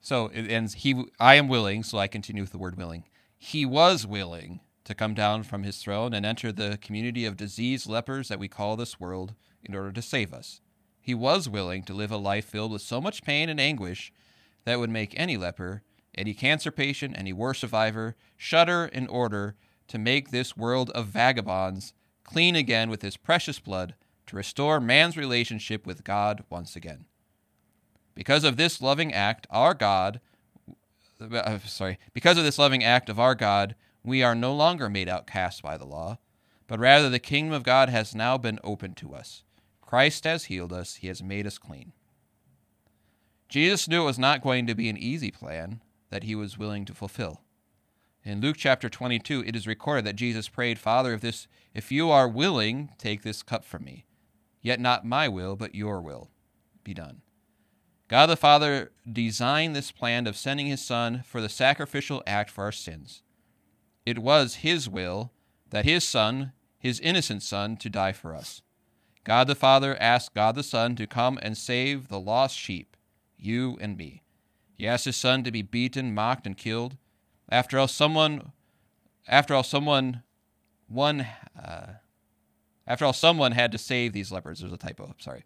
[0.01, 0.73] So it ends.
[0.75, 1.83] He, I am willing.
[1.83, 3.03] So I continue with the word willing.
[3.37, 7.87] He was willing to come down from his throne and enter the community of diseased
[7.87, 10.59] lepers that we call this world in order to save us.
[10.99, 14.11] He was willing to live a life filled with so much pain and anguish
[14.65, 15.83] that would make any leper,
[16.15, 19.55] any cancer patient, any war survivor shudder in order
[19.87, 21.93] to make this world of vagabonds
[22.23, 23.95] clean again with his precious blood
[24.27, 27.05] to restore man's relationship with God once again.
[28.15, 30.19] Because of this loving act, our God,
[31.19, 35.09] uh, sorry, because of this loving act of our God, we are no longer made
[35.09, 36.17] outcasts by the law,
[36.67, 39.43] but rather the kingdom of God has now been opened to us.
[39.81, 41.93] Christ has healed us, he has made us clean.
[43.49, 46.85] Jesus knew it was not going to be an easy plan that he was willing
[46.85, 47.41] to fulfill.
[48.23, 52.09] In Luke chapter 22, it is recorded that Jesus prayed, Father, if, this, if you
[52.11, 54.05] are willing, take this cup from me.
[54.61, 56.29] Yet not my will, but your will
[56.83, 57.21] be done.
[58.11, 62.65] God the Father designed this plan of sending his Son for the sacrificial act for
[62.65, 63.23] our sins.
[64.05, 65.31] It was his will
[65.69, 68.63] that his Son, his innocent Son, to die for us.
[69.23, 72.97] God the Father asked God the Son to come and save the lost sheep,
[73.37, 74.23] you and me.
[74.73, 76.97] He asked his Son to be beaten, mocked, and killed.
[77.47, 78.51] After all, someone,
[79.25, 80.23] after all, someone,
[80.89, 81.93] one, uh,
[82.85, 84.59] after all, someone had to save these lepers.
[84.59, 85.15] There's a typo.
[85.17, 85.45] Sorry.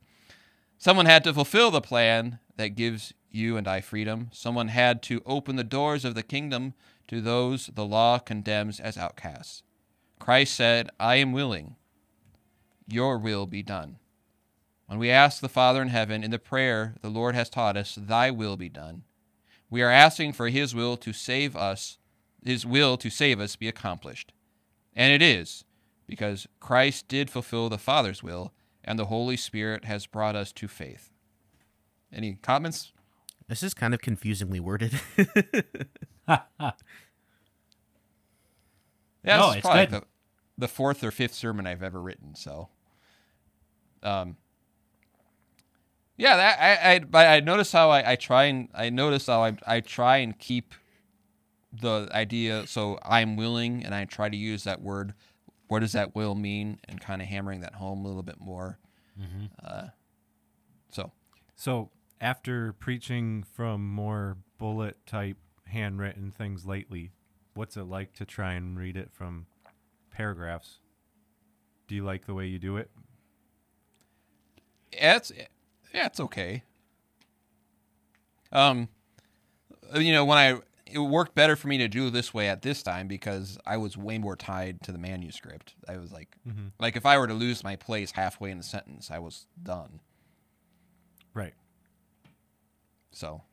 [0.79, 4.29] Someone had to fulfill the plan that gives you and I freedom.
[4.31, 6.73] Someone had to open the doors of the kingdom
[7.07, 9.63] to those the law condemns as outcasts.
[10.19, 11.75] Christ said, I am willing.
[12.87, 13.97] Your will be done.
[14.87, 17.95] When we ask the Father in heaven in the prayer the Lord has taught us,
[17.95, 19.03] Thy will be done,
[19.69, 21.97] we are asking for His will to save us,
[22.43, 24.31] His will to save us be accomplished.
[24.95, 25.65] And it is,
[26.07, 30.67] because Christ did fulfill the Father's will, and the Holy Spirit has brought us to
[30.67, 31.09] faith.
[32.13, 32.91] Any comments?
[33.47, 34.99] This is kind of confusingly worded.
[39.23, 40.01] Yeah, No, this is it's probably good.
[40.01, 40.05] The,
[40.57, 42.35] the fourth or fifth sermon I've ever written.
[42.35, 42.69] So,
[44.03, 44.37] um,
[46.17, 49.43] yeah, that I I but I notice how I, I try and I notice how
[49.43, 50.73] I I try and keep
[51.73, 52.67] the idea.
[52.67, 55.13] So I'm willing, and I try to use that word.
[55.67, 56.79] What does that will mean?
[56.87, 58.77] And kind of hammering that home a little bit more.
[59.63, 59.87] Uh,
[60.91, 61.11] so
[61.55, 61.89] So,
[62.21, 67.11] after preaching from more bullet type handwritten things lately,
[67.53, 69.47] what's it like to try and read it from
[70.11, 70.79] paragraphs?
[71.87, 72.89] Do you like the way you do it?
[74.95, 75.31] yeah, it's
[75.93, 76.63] yeah, it's okay.
[78.51, 78.89] Um,
[79.95, 82.83] you know, when I it worked better for me to do this way at this
[82.83, 85.75] time because I was way more tied to the manuscript.
[85.87, 86.37] I was like,
[86.79, 89.99] like if I were to lose my place halfway in the sentence, I was done.
[91.33, 91.53] Right.
[93.15, 93.43] So,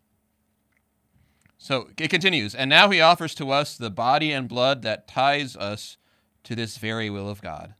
[1.57, 5.57] so it continues, and now he offers to us the body and blood that ties
[5.57, 5.98] us
[6.42, 7.75] to this very will of God.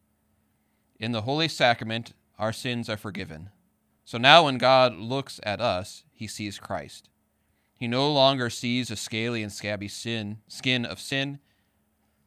[1.01, 3.51] In the holy sacrament, our sins are forgiven.
[4.05, 7.09] So now, when God looks at us, he sees Christ.
[7.75, 11.41] He no longer sees a scaly and scabby sin, skin of sin.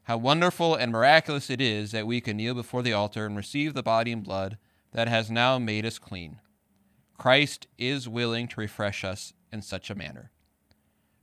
[0.03, 3.73] How wonderful and miraculous it is that we can kneel before the altar and receive
[3.73, 4.57] the body and blood
[4.91, 6.41] that has now made us clean.
[7.17, 10.29] Christ is willing to refresh us in such a manner.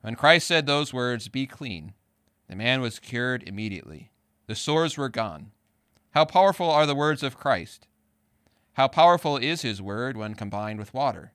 [0.01, 1.93] When Christ said those words, Be clean,
[2.49, 4.11] the man was cured immediately.
[4.49, 5.53] The sores were gone.
[6.11, 7.87] How powerful are the words of Christ!
[8.73, 11.35] How powerful is his word when combined with water?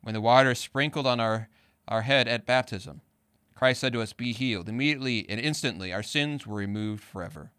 [0.00, 1.48] When the water is sprinkled on our,
[1.86, 3.02] our head at baptism,
[3.54, 4.68] Christ said to us, Be healed.
[4.68, 7.52] Immediately and instantly our sins were removed forever.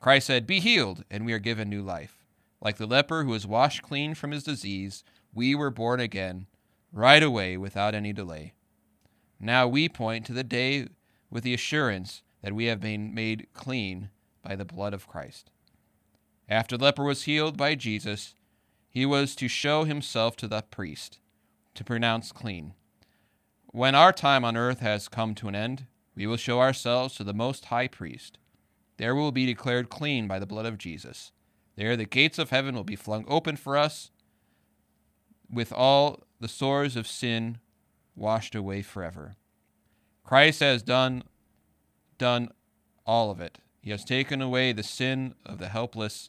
[0.00, 2.24] Christ said, Be healed, and we are given new life.
[2.60, 5.02] Like the leper who was washed clean from his disease,
[5.34, 6.46] we were born again,
[6.94, 8.54] right away without any delay.
[9.40, 10.86] Now we point to the day
[11.28, 14.10] with the assurance that we have been made clean
[14.42, 15.50] by the blood of Christ.
[16.48, 18.36] After the leper was healed by Jesus,
[18.88, 21.18] he was to show himself to the priest,
[21.74, 22.74] to pronounce clean.
[23.66, 27.24] When our time on earth has come to an end, we will show ourselves to
[27.24, 28.38] the Most High Priest.
[28.98, 31.32] There we will be declared clean by the blood of Jesus.
[31.74, 34.12] There the gates of heaven will be flung open for us,
[35.50, 37.56] with all the sores of sin
[38.14, 39.34] washed away forever.
[40.24, 41.22] Christ has done
[42.18, 42.50] done
[43.06, 43.60] all of it.
[43.80, 46.28] He has taken away the sin of the helpless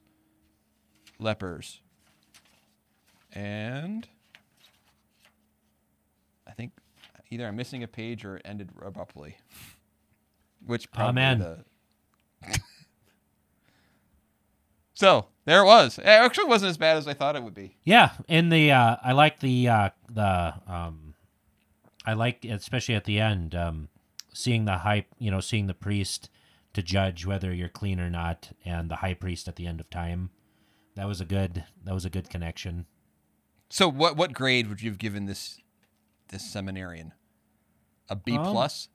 [1.20, 1.82] lepers.
[3.34, 4.08] And
[6.48, 6.72] I think
[7.30, 9.36] either I'm missing a page or it ended abruptly.
[10.66, 11.40] Which probably Amen.
[12.42, 12.54] the
[14.94, 15.98] So there it was.
[16.00, 17.78] It actually wasn't as bad as I thought it would be.
[17.84, 21.14] Yeah, in the uh, I like the uh, the um,
[22.06, 23.90] I like especially at the end um,
[24.34, 26.30] seeing the high you know seeing the priest
[26.74, 29.90] to judge whether you're clean or not, and the high priest at the end of
[29.90, 30.30] time.
[30.96, 32.86] That was a good that was a good connection.
[33.70, 35.60] So what what grade would you have given this
[36.30, 37.14] this seminarian?
[38.10, 38.90] A B Um, plus?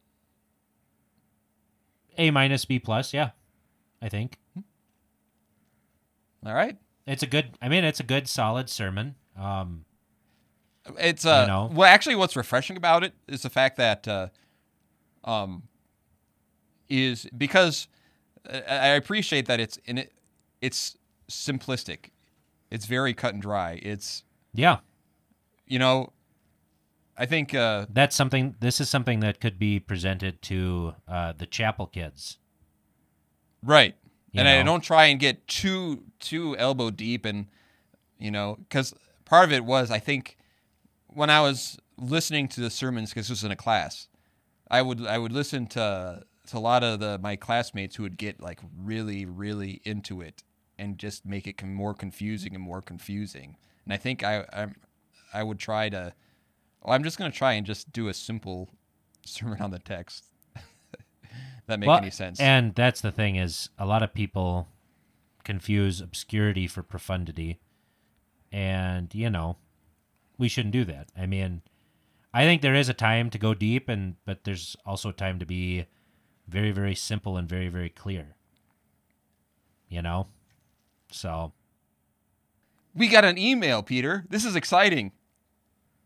[2.18, 3.30] A minus B plus, yeah,
[4.02, 4.38] I think
[6.44, 6.76] All right.
[7.06, 7.56] it's a good.
[7.60, 9.14] I mean, it's a good solid sermon.
[9.38, 9.84] Um,
[10.98, 11.70] It's uh know.
[11.72, 14.28] well actually what's refreshing about it is the fact that uh
[15.24, 15.64] um,
[16.88, 17.88] is because
[18.50, 20.12] I I appreciate that it's in it.
[20.60, 20.96] It's
[21.28, 22.10] simplistic.
[22.70, 23.78] It's very cut and dry.
[23.82, 24.24] It's
[24.54, 24.78] Yeah.
[25.66, 26.12] you know,
[27.16, 28.54] I think uh, That's something.
[28.60, 32.38] This is something that could be presented to uh, the chapel kids.
[33.62, 33.94] right,
[34.32, 37.46] You and I don't try and get too too elbow deep, and
[38.18, 40.36] you know, because part of it was I think
[41.08, 44.08] when I was listening to the sermons because this was in a class,
[44.70, 48.16] I would I would listen to to a lot of the my classmates who would
[48.16, 50.44] get like really really into it
[50.78, 53.56] and just make it more confusing and more confusing.
[53.84, 54.76] And I think I I'm,
[55.32, 56.14] I would try to.
[56.82, 58.70] Well, I'm just gonna try and just do a simple
[59.26, 60.29] sermon on the text.
[61.70, 62.38] That make Well, any sense?
[62.38, 64.68] And that's the thing is a lot of people
[65.44, 67.58] confuse obscurity for profundity,
[68.52, 69.56] and you know,
[70.38, 71.08] we shouldn't do that.
[71.16, 71.62] I mean,
[72.34, 75.38] I think there is a time to go deep, and but there's also a time
[75.38, 75.86] to be
[76.46, 78.36] very very simple and very very clear.
[79.88, 80.28] You know,
[81.10, 81.52] so
[82.94, 84.24] We got an email, Peter.
[84.30, 85.12] This is exciting.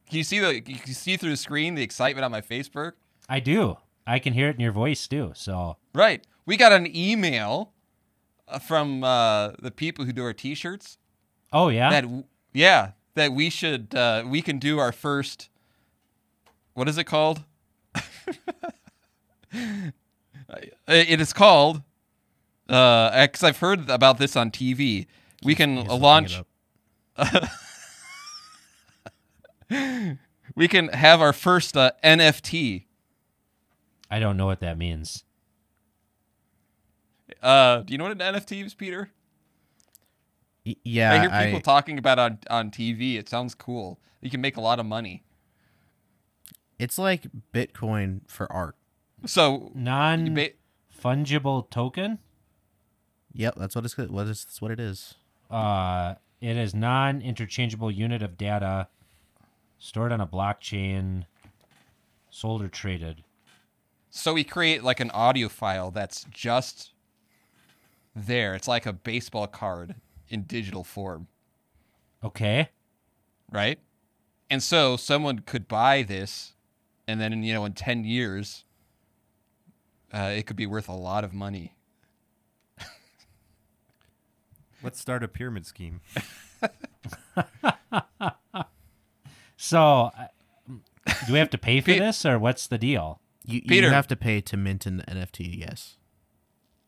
[0.08, 0.60] Can you see the?
[0.60, 2.92] Can you see through the screen the excitement on my Facebook?
[3.28, 3.78] I do.
[4.06, 5.32] I can hear it in your voice too.
[5.34, 6.26] So Right.
[6.46, 7.72] We got an email
[8.46, 10.98] uh, from uh, the people who do our T-shirts
[11.52, 12.04] oh yeah, that
[12.52, 15.48] yeah that we should uh, we can do our first.
[16.74, 17.44] What is it called?
[19.52, 21.82] it is called.
[22.66, 25.06] Because I've heard about this on TV.
[25.42, 26.42] We can uh, launch.
[30.56, 32.84] We can have our first uh, NFT.
[34.14, 35.24] I don't know what that means.
[37.42, 39.10] Uh, do you know what an NFT is, Peter?
[40.64, 43.16] Y- yeah, I hear I, people talking about it on on TV.
[43.18, 43.98] It sounds cool.
[44.20, 45.24] You can make a lot of money.
[46.78, 48.76] it's like Bitcoin for art.
[49.26, 50.36] So Non
[50.96, 52.20] fungible token.
[53.32, 55.14] Yep, that's what it's what is that's what it is.
[55.50, 58.86] Uh, it is non-interchangeable unit of data
[59.80, 61.24] stored on a blockchain,
[62.30, 63.24] sold or traded.
[64.16, 66.92] So we create like an audio file that's just
[68.14, 68.54] there.
[68.54, 69.96] It's like a baseball card
[70.28, 71.26] in digital form,
[72.22, 72.68] Okay.
[73.50, 73.78] right?
[74.48, 76.52] And so someone could buy this,
[77.08, 78.64] and then you know in ten years,
[80.12, 81.74] uh, it could be worth a lot of money.
[84.82, 86.00] Let's start a pyramid scheme.
[89.56, 90.26] So, uh,
[91.26, 93.20] do we have to pay for Pete- this, or what's the deal?
[93.44, 95.58] You, you have to pay to mint an NFT.
[95.58, 95.96] Yes.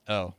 [0.09, 0.35] Oh.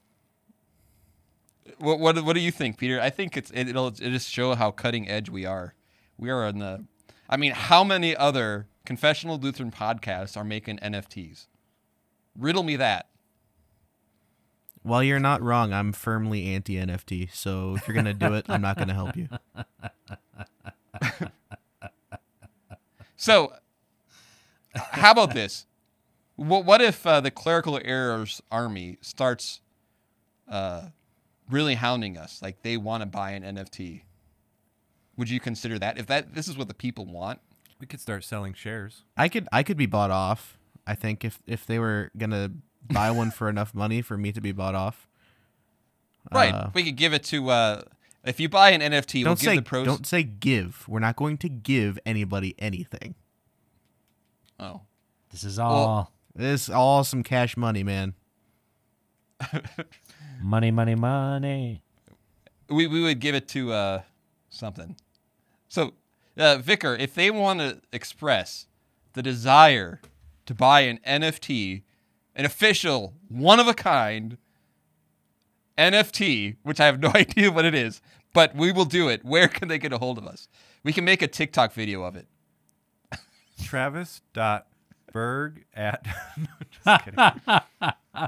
[1.80, 2.99] What what what do you think, Peter?
[2.99, 5.76] I think it's it, it'll it just show how cutting edge we are.
[6.18, 6.86] We are on the.
[7.30, 11.47] I mean, how many other confessional Lutheran podcasts are making NFTs?
[12.38, 13.09] Riddle me that.
[14.84, 15.74] Well, you're not wrong.
[15.74, 17.30] I'm firmly anti NFT.
[17.34, 19.28] So if you're gonna do it, I'm not gonna help you.
[23.18, 23.51] So,
[24.74, 25.65] how about this?
[26.38, 29.59] What what if uh, the clerical errors army starts
[30.47, 30.89] uh,
[31.49, 32.41] really hounding us?
[32.41, 34.03] Like they want to buy an NFT.
[35.17, 37.39] Would you consider that if that this is what the people want?
[37.79, 39.03] We could start selling shares.
[39.17, 40.57] I could I could be bought off.
[40.85, 42.51] I think if if they were gonna
[42.88, 45.09] buy one for enough money for me to be bought off.
[46.31, 46.53] Right.
[46.53, 47.81] Uh, we could give it to uh
[48.25, 50.85] if you buy an NFT, we'll don't give say the pros don't say give.
[50.88, 53.15] We're not going to give anybody anything.
[54.59, 54.81] Oh.
[55.31, 58.13] This is all This is all some cash money, man.
[60.41, 61.81] money, money, money.
[62.69, 64.01] We we would give it to uh
[64.49, 64.95] something.
[65.67, 65.93] So,
[66.38, 68.67] uh Vicar, if they want to express
[69.13, 69.99] the desire
[70.45, 71.81] to buy an NFT,
[72.35, 74.38] an official, one of a kind
[75.75, 77.99] NFT, which I have no idea what it is,
[78.33, 79.25] but we will do it.
[79.25, 80.47] Where can they get a hold of us?
[80.83, 82.27] We can make a TikTok video of it.
[85.12, 86.05] Travis.berg at.
[86.86, 87.20] Just kidding.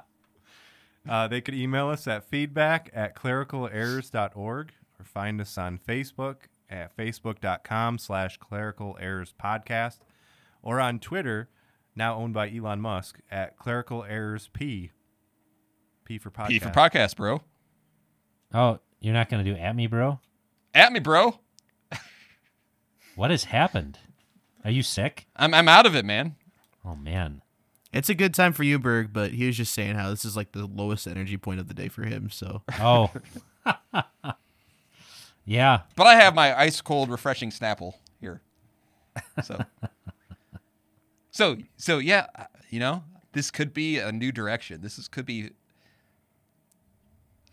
[1.10, 6.36] uh, they could email us at feedback at clericalerrors.org or find us on Facebook
[6.70, 10.00] at facebook.com slash clerical errors podcast
[10.62, 11.50] or on Twitter,
[11.96, 14.92] now owned by Elon Musk, at clerical errors P.
[16.06, 16.48] P for podcast.
[16.48, 17.42] P for podcast, bro.
[18.54, 20.20] Oh, you're not gonna do at me, bro?
[20.74, 21.40] At me, bro.
[23.16, 24.00] What has happened?
[24.64, 25.28] Are you sick?
[25.36, 26.36] I'm I'm out of it, man.
[26.90, 27.42] Oh man.
[27.92, 30.36] It's a good time for you, Berg, but he was just saying how this is
[30.38, 32.30] like the lowest energy point of the day for him.
[32.30, 33.12] So Oh.
[35.46, 35.82] yeah.
[35.96, 38.42] But I have my ice cold, refreshing Snapple here.
[39.44, 39.60] So,
[41.32, 42.28] so, so yeah,
[42.70, 44.82] you know, this could be a new direction.
[44.82, 45.50] This is could be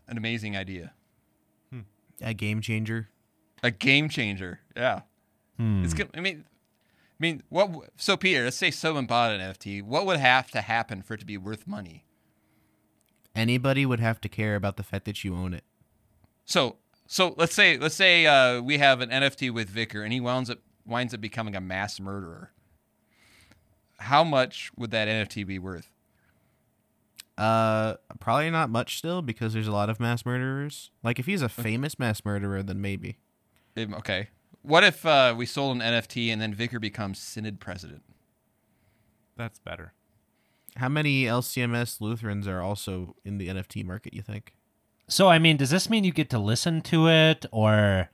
[0.09, 0.93] an amazing idea,
[2.22, 3.09] A game changer.
[3.62, 4.61] a game changer.
[4.76, 5.01] Yeah,
[5.57, 5.82] Hmm.
[5.84, 6.11] it's good.
[6.14, 6.45] I mean,
[7.18, 7.70] I mean, what?
[7.96, 9.82] So Peter, let's say someone bought an NFT.
[9.82, 12.04] What would have to happen for it to be worth money?
[13.34, 15.64] Anybody would have to care about the fact that you own it.
[16.44, 20.20] So, so let's say let's say uh, we have an NFT with Vicar, and he
[20.20, 22.52] winds up winds up becoming a mass murderer.
[23.98, 25.90] How much would that NFT be worth?
[27.38, 30.90] Uh, probably not much still because there's a lot of mass murderers.
[31.02, 33.18] Like if he's a famous mass murderer, then maybe.
[33.78, 34.28] Okay.
[34.66, 38.02] What if uh, we sold an NFT and then Vicar becomes synod president?
[39.36, 39.92] That's better.
[40.76, 44.12] How many LCMS Lutherans are also in the NFT market?
[44.12, 44.54] You think?
[45.08, 48.10] So I mean, does this mean you get to listen to it, or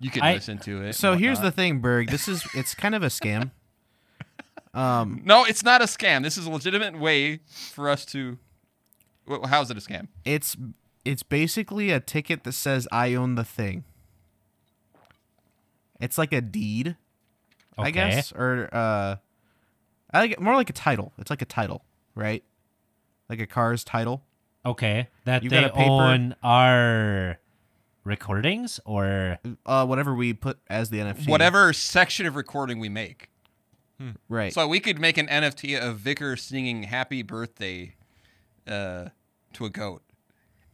[0.00, 0.94] You can I- listen to it.
[0.94, 2.08] So here's the thing, Berg.
[2.10, 3.50] This is it's kind of a scam.
[4.72, 6.22] Um, No, it's not a scam.
[6.22, 8.38] This is a legitimate way for us to.
[9.44, 10.08] How's it a scam?
[10.24, 10.56] it's
[11.04, 13.84] it's basically a ticket that says I own the thing.
[16.00, 16.96] It's like a deed,
[17.78, 19.16] I guess, or uh,
[20.12, 21.12] I like it more like a title.
[21.18, 21.84] It's like a title,
[22.14, 22.42] right?
[23.28, 24.24] Like a car's title.
[24.64, 25.90] okay, that You they got a paper?
[25.92, 27.38] own our
[28.04, 31.28] recordings, or Uh, whatever we put as the NFT.
[31.28, 33.28] Whatever section of recording we make.
[34.30, 34.50] Right.
[34.54, 37.96] So we could make an NFT of Vicar singing "Happy Birthday"
[38.66, 39.10] uh,
[39.52, 40.02] to a goat,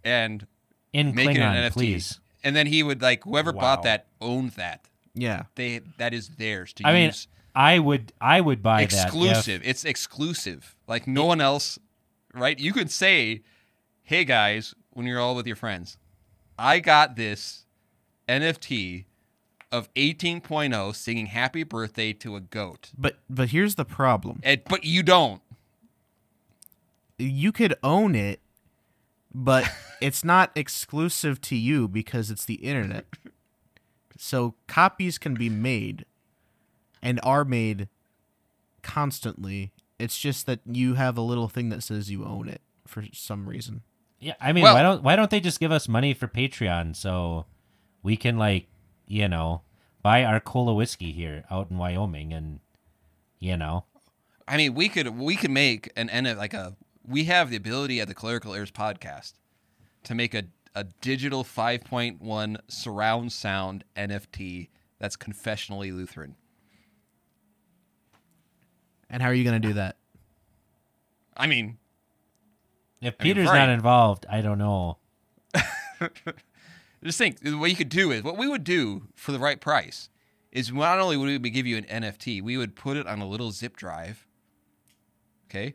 [0.04, 0.46] and
[0.92, 1.72] in make it an NFT.
[1.72, 2.20] please.
[2.44, 3.60] And then he would like whoever Wow.
[3.60, 4.86] bought that owned that.
[5.16, 5.44] Yeah.
[5.54, 7.26] They that is theirs to I mean, use.
[7.54, 9.62] I would, I would buy exclusive.
[9.62, 9.68] that.
[9.68, 10.76] It's exclusive.
[10.86, 11.78] Like no one else,
[12.34, 12.58] right?
[12.58, 13.42] You could say,
[14.02, 15.96] "Hey guys, when you're all with your friends,
[16.58, 17.64] I got this
[18.28, 19.06] NFT
[19.72, 24.40] of 18.0 singing Happy Birthday to a goat." But but here's the problem.
[24.42, 25.40] And, but you don't.
[27.18, 28.40] You could own it,
[29.34, 29.64] but
[30.02, 33.06] it's not exclusive to you because it's the internet.
[34.18, 36.04] So copies can be made
[37.02, 37.88] and are made
[38.82, 39.72] constantly.
[39.98, 43.48] It's just that you have a little thing that says you own it for some
[43.48, 43.82] reason.
[44.20, 46.96] Yeah, I mean, Well- why don't why don't they just give us money for Patreon
[46.96, 47.46] so
[48.02, 48.66] we can like,
[49.06, 49.62] you know,
[50.02, 52.60] buy our cola whiskey here out in Wyoming, and
[53.38, 53.84] you know,
[54.48, 58.00] I mean, we could we could make an N like a we have the ability
[58.00, 59.34] at the Clerical Errors podcast
[60.04, 60.44] to make a
[60.76, 64.68] a digital 5.1 surround sound NFT
[64.98, 66.36] that's confessionally Lutheran.
[69.08, 69.96] And how are you going to do that?
[71.34, 71.78] I mean,
[73.00, 73.58] if I mean, Peter's right.
[73.58, 74.98] not involved, I don't know.
[77.04, 80.10] just think what you could do is what we would do for the right price
[80.52, 83.26] is not only would we give you an NFT, we would put it on a
[83.26, 84.26] little zip drive.
[85.48, 85.74] Okay,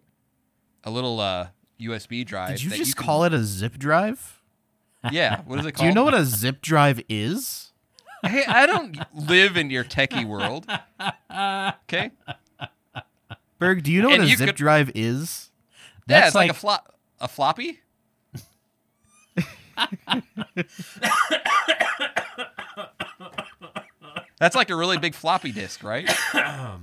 [0.84, 1.48] a little uh,
[1.80, 2.50] USB drive.
[2.50, 4.41] Did you that just can- call it a zip drive?
[5.10, 5.42] Yeah.
[5.46, 5.78] What is it called?
[5.84, 7.72] Do you know what a zip drive is?
[8.24, 10.68] Hey, I don't live in your techie world.
[11.02, 12.12] Okay.
[13.58, 15.50] Berg, do you know And what a zip could- drive is?
[16.08, 17.80] Yeah, That's it's like, like- a flop, a floppy.
[24.40, 26.10] That's like a really big floppy disk, right?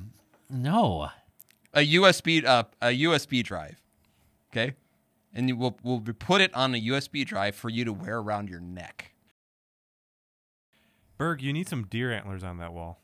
[0.50, 1.10] No,
[1.74, 3.76] A USB, uh, a USB drive.
[4.50, 4.72] Okay,
[5.38, 8.50] and you will we'll put it on a USB drive for you to wear around
[8.50, 9.12] your neck.
[11.16, 13.00] Berg, you need some deer antlers on that wall.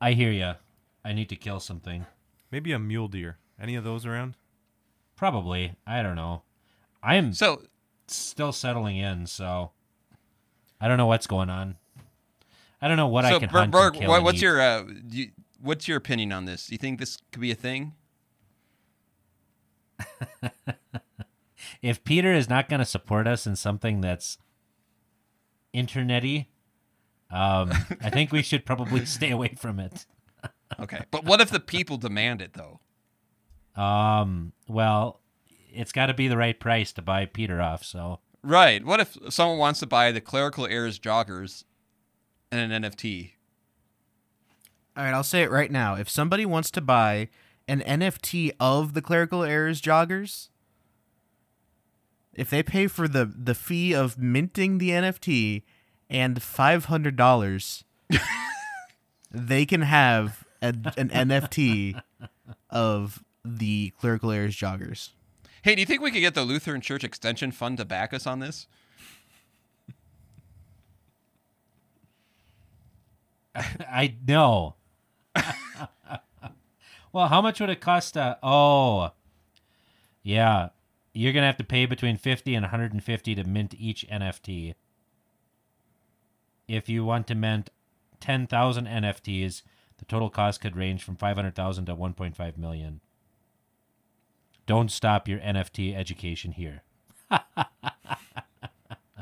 [0.00, 0.52] I hear you.
[1.04, 2.06] I need to kill something.
[2.50, 3.36] Maybe a mule deer.
[3.60, 4.36] Any of those around?
[5.16, 5.74] Probably.
[5.86, 6.42] I don't know.
[7.02, 7.62] I'm So
[8.08, 9.72] still settling in, so
[10.80, 11.76] I don't know what's going on.
[12.80, 14.42] I don't know what I can Ber- hunt Berg, and kill what, and what's eat.
[14.42, 16.66] your uh, do you, what's your opinion on this?
[16.68, 17.94] Do you think this could be a thing?
[21.82, 24.38] if Peter is not going to support us in something that's
[25.74, 26.46] internety,
[27.30, 27.72] um,
[28.02, 30.06] I think we should probably stay away from it.
[30.78, 32.80] Okay, but what if the people demand it though?
[33.80, 35.20] Um, well,
[35.72, 37.84] it's got to be the right price to buy Peter off.
[37.84, 38.84] So Right.
[38.84, 41.64] What if someone wants to buy the Clerical Errors joggers
[42.52, 43.32] and an NFT?
[44.96, 45.96] All right, I'll say it right now.
[45.96, 47.28] If somebody wants to buy
[47.68, 50.48] an NFT of the Clerical Errors joggers,
[52.34, 55.62] if they pay for the the fee of minting the NFT
[56.08, 57.84] and five hundred dollars,
[59.30, 62.00] they can have a, an NFT
[62.70, 65.10] of the Clerical Errors joggers.
[65.62, 68.26] Hey, do you think we could get the Lutheran Church Extension Fund to back us
[68.26, 68.68] on this?
[73.54, 74.76] I know.
[77.16, 78.12] Well, how much would it cost?
[78.12, 79.12] To, oh,
[80.22, 80.68] yeah,
[81.14, 84.74] you're gonna have to pay between fifty and 150 to mint each NFT.
[86.68, 87.70] If you want to mint
[88.20, 89.62] 10,000 NFTs,
[89.96, 93.00] the total cost could range from 500,000 to 1.5 million.
[94.66, 96.82] Don't stop your NFT education here.
[97.30, 97.40] All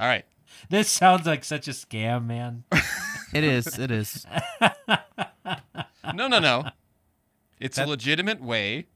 [0.00, 0.24] right.
[0.68, 2.64] This sounds like such a scam, man.
[3.32, 3.78] It is.
[3.78, 4.26] It is.
[6.14, 6.64] No, no, no.
[7.64, 8.86] It's That- a legitimate way.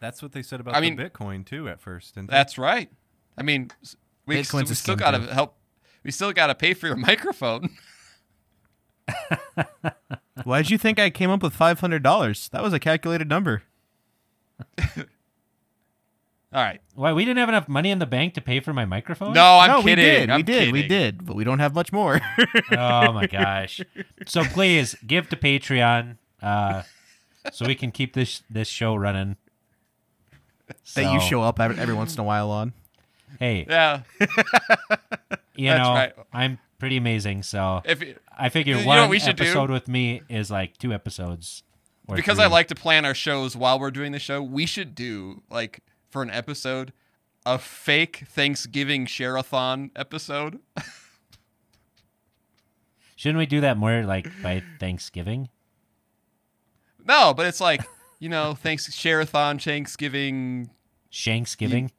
[0.00, 2.16] That's what they said about I mean- Bitcoin too at first.
[2.16, 2.90] And That's right.
[3.38, 3.96] I mean, s-
[4.26, 5.56] we, Bitcoin's we still got to help.
[6.02, 7.70] We still got to pay for your microphone.
[10.44, 12.48] Why did you think I came up with five hundred dollars?
[12.50, 13.62] That was a calculated number.
[16.52, 16.80] All right.
[16.94, 19.32] Why we didn't have enough money in the bank to pay for my microphone?
[19.34, 20.04] No, I'm no, kidding.
[20.04, 20.30] we did.
[20.30, 20.72] I'm we did.
[20.72, 21.24] We did.
[21.26, 22.20] But we don't have much more.
[22.72, 23.80] Oh my gosh.
[24.26, 26.82] So please give to Patreon, uh,
[27.52, 29.36] so we can keep this this show running.
[30.94, 32.72] that you show up every, every once in a while on.
[33.38, 34.02] Hey, Yeah.
[34.20, 34.26] you
[35.68, 36.12] that's know, right.
[36.32, 37.42] I'm pretty amazing.
[37.42, 39.44] So If it- I figure You know one what we should do?
[39.44, 41.62] episode with me is like two episodes.
[42.12, 42.44] because three.
[42.44, 45.80] I like to plan our shows while we're doing the show, we should do like
[46.08, 46.92] for an episode
[47.46, 50.60] a fake Thanksgiving share-a-thon episode.
[53.16, 55.48] Shouldn't we do that more like by Thanksgiving?
[57.10, 57.82] No, but it's like
[58.18, 60.70] you know, thanks share-a-thon Thanksgiving.
[61.10, 61.90] Shanksgiving.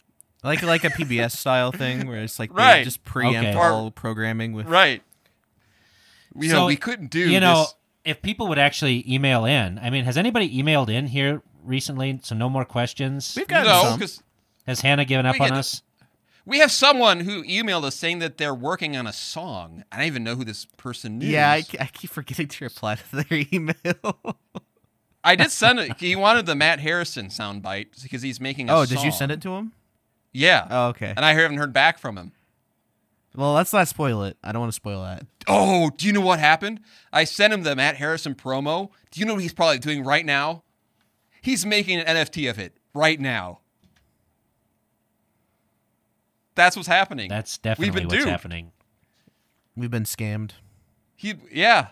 [0.43, 2.83] Like like a PBS style thing where it's like they Right.
[2.83, 3.57] just preempt Okay.
[3.57, 5.03] all programming with Right.
[6.33, 7.75] We So, know we couldn't do you know, this.
[8.05, 9.77] if people would actually email in.
[9.79, 12.19] I mean, has anybody emailed in here recently?
[12.23, 13.33] So no more questions.
[13.35, 13.99] We've got No, some.
[13.99, 14.23] because
[14.65, 15.81] Has Hannah given up on get- us?
[16.45, 19.83] we have someone who emailed us saying that they're working on a song.
[19.91, 21.27] I don't even know who this person is.
[21.29, 24.37] Yeah, I, I keep forgetting to reply to their email.
[25.23, 25.99] I did send it.
[25.99, 29.41] He wanted the Matt Harrison soundbite because he's making a oh, did you send it
[29.41, 29.73] to him?
[30.33, 30.67] Yeah.
[30.69, 31.13] Oh, okay.
[31.15, 32.31] And I haven't heard back from him.
[33.35, 34.37] Well, let's not spoil it.
[34.43, 35.25] I don't want to spoil that.
[35.47, 36.81] Oh, do you know what happened?
[37.13, 38.89] I sent him the Matt Harrison promo.
[39.11, 40.63] Do you know what he's probably doing right now?
[41.41, 43.59] He's making an NFT of it right now.
[46.55, 47.29] That's what's happening.
[47.29, 48.29] That's We've definitely been what's duped.
[48.29, 48.71] happening.
[49.77, 50.51] We've been scammed.
[51.15, 51.87] He, yeah.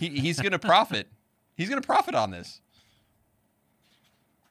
[0.00, 1.08] He, he's gonna profit.
[1.56, 2.60] He's gonna profit on this.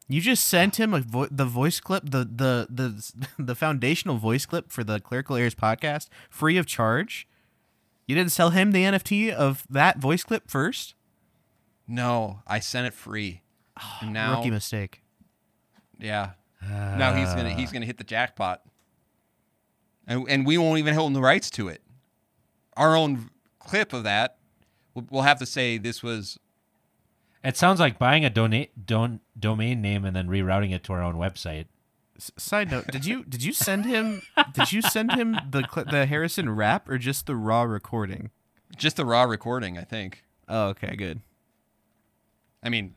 [0.07, 4.45] You just sent him a vo- the voice clip, the, the the the foundational voice
[4.45, 7.27] clip for the Clerical Errors podcast, free of charge.
[8.05, 10.93] You didn't sell him the NFT of that voice clip first.
[11.87, 13.41] No, I sent it free.
[13.77, 15.01] Ah, and now, Rookie mistake.
[15.99, 16.31] yeah.
[16.61, 18.61] now he's gonna he's gonna hit the jackpot.
[20.05, 21.81] And and we won't even hold the rights to it.
[22.75, 23.29] Our own
[23.59, 24.37] clip of that,
[24.93, 26.39] we'll have to say this was
[27.43, 31.01] It sounds like buying a dona- don- domain name and then rerouting it to our
[31.03, 31.65] own website.
[32.15, 34.21] S- side note: Did you did you send him
[34.53, 38.31] did you send him the the Harrison rap or just the raw recording?
[38.77, 39.77] just the raw recording.
[39.77, 40.23] I think.
[40.47, 41.21] Oh, okay, good.
[42.63, 42.95] I mean,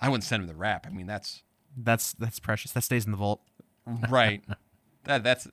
[0.00, 0.86] I wouldn't send him the rap.
[0.86, 1.42] I mean, that's
[1.76, 2.72] That's that's precious.
[2.72, 3.42] That stays in the vault.
[4.10, 4.42] right.
[5.04, 5.46] that that's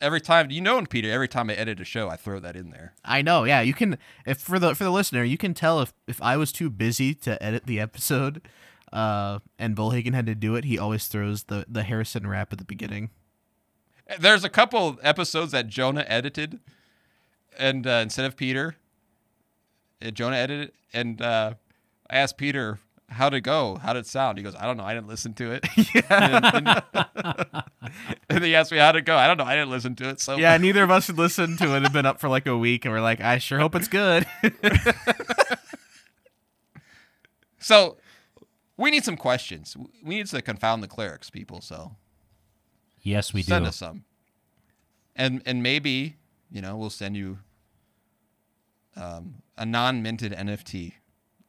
[0.00, 1.10] every time you know, Peter.
[1.10, 2.94] Every time I edit a show, I throw that in there.
[3.04, 3.44] I know.
[3.44, 3.98] Yeah, you can.
[4.26, 7.14] If for the for the listener, you can tell if if I was too busy
[7.14, 8.42] to edit the episode,
[8.92, 12.58] uh, and Bullhagen had to do it, he always throws the the Harrison rap at
[12.58, 13.10] the beginning.
[14.18, 16.60] There's a couple episodes that Jonah edited,
[17.58, 18.76] and uh, instead of Peter,
[20.04, 21.54] uh, Jonah edited, and uh,
[22.08, 22.78] I asked Peter
[23.08, 24.38] how'd it go, How'd it sound.
[24.38, 25.64] He goes, I don't know, I didn't listen to it.
[26.10, 26.82] and, and-
[28.28, 29.16] and he asked me how'd it go.
[29.16, 30.20] I don't know, I didn't listen to it.
[30.20, 31.78] So Yeah, neither of us had listened to it.
[31.78, 33.86] It had been up for like a week, and we're like, I sure hope it's
[33.88, 34.26] good.
[37.58, 37.96] so
[38.76, 39.76] we need some questions.
[40.04, 41.60] We need to confound the clerics, people.
[41.60, 41.92] So
[43.02, 43.68] Yes, we send do.
[43.68, 44.04] us some,
[45.14, 46.16] and and maybe
[46.50, 47.38] you know we'll send you
[48.96, 50.94] um, a non-minted NFT.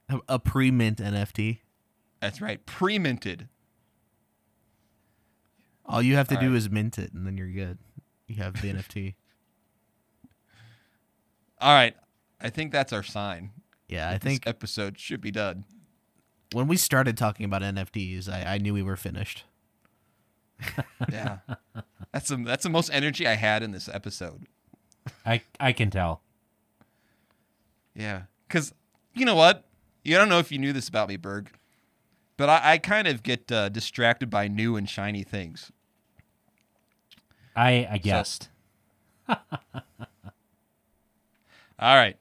[0.10, 1.60] A, a pre-mint NFT.
[2.22, 3.48] That's right, pre-minted.
[5.86, 6.58] All you have to All do right.
[6.58, 7.78] is mint it, and then you're good.
[8.28, 9.16] You have the NFT.
[11.62, 11.96] All right,
[12.42, 13.52] I think that's our sign.
[13.88, 15.66] Yeah, I This think episode should be done.
[16.54, 19.46] when we started talking about NFTs, I, I knew we were finished.
[21.12, 21.38] Yeah,
[22.12, 24.48] that's the that's the most energy I had in this episode.
[25.26, 26.22] I I can tell.
[27.96, 28.74] Yeah, because
[29.14, 29.67] you know what?
[30.08, 31.52] You don't know if you knew this about me, Berg,
[32.38, 35.70] but I, I kind of get uh, distracted by new and shiny things.
[37.58, 38.48] I I guessed.
[39.28, 39.36] All
[41.80, 42.16] right.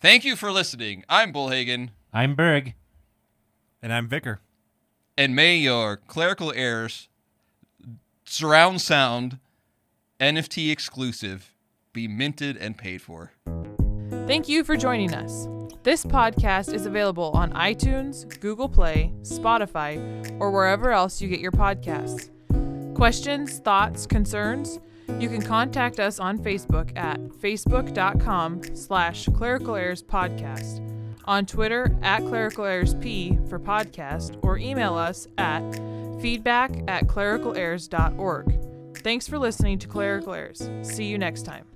[0.00, 1.02] Thank you for listening.
[1.08, 1.88] I'm Bullhagen.
[2.12, 2.74] I'm Berg.
[3.82, 4.38] And I'm Vicar.
[5.18, 7.08] And may your clerical errors,
[8.24, 9.40] surround sound,
[10.20, 11.52] NFT exclusive,
[11.92, 13.32] be minted and paid for.
[14.28, 15.48] Thank you for joining us.
[15.82, 21.50] This podcast is available on iTunes, Google Play, Spotify, or wherever else you get your
[21.50, 22.30] podcasts.
[22.94, 24.78] Questions, thoughts, concerns?
[25.18, 30.88] You can contact us on Facebook at facebook.com slash clerical errors podcast,
[31.24, 35.62] on Twitter at clerical errors p for podcast, or email us at
[36.20, 38.98] feedback at clericalerrors.org.
[38.98, 40.70] Thanks for listening to Clerical Errors.
[40.82, 41.71] See you next time.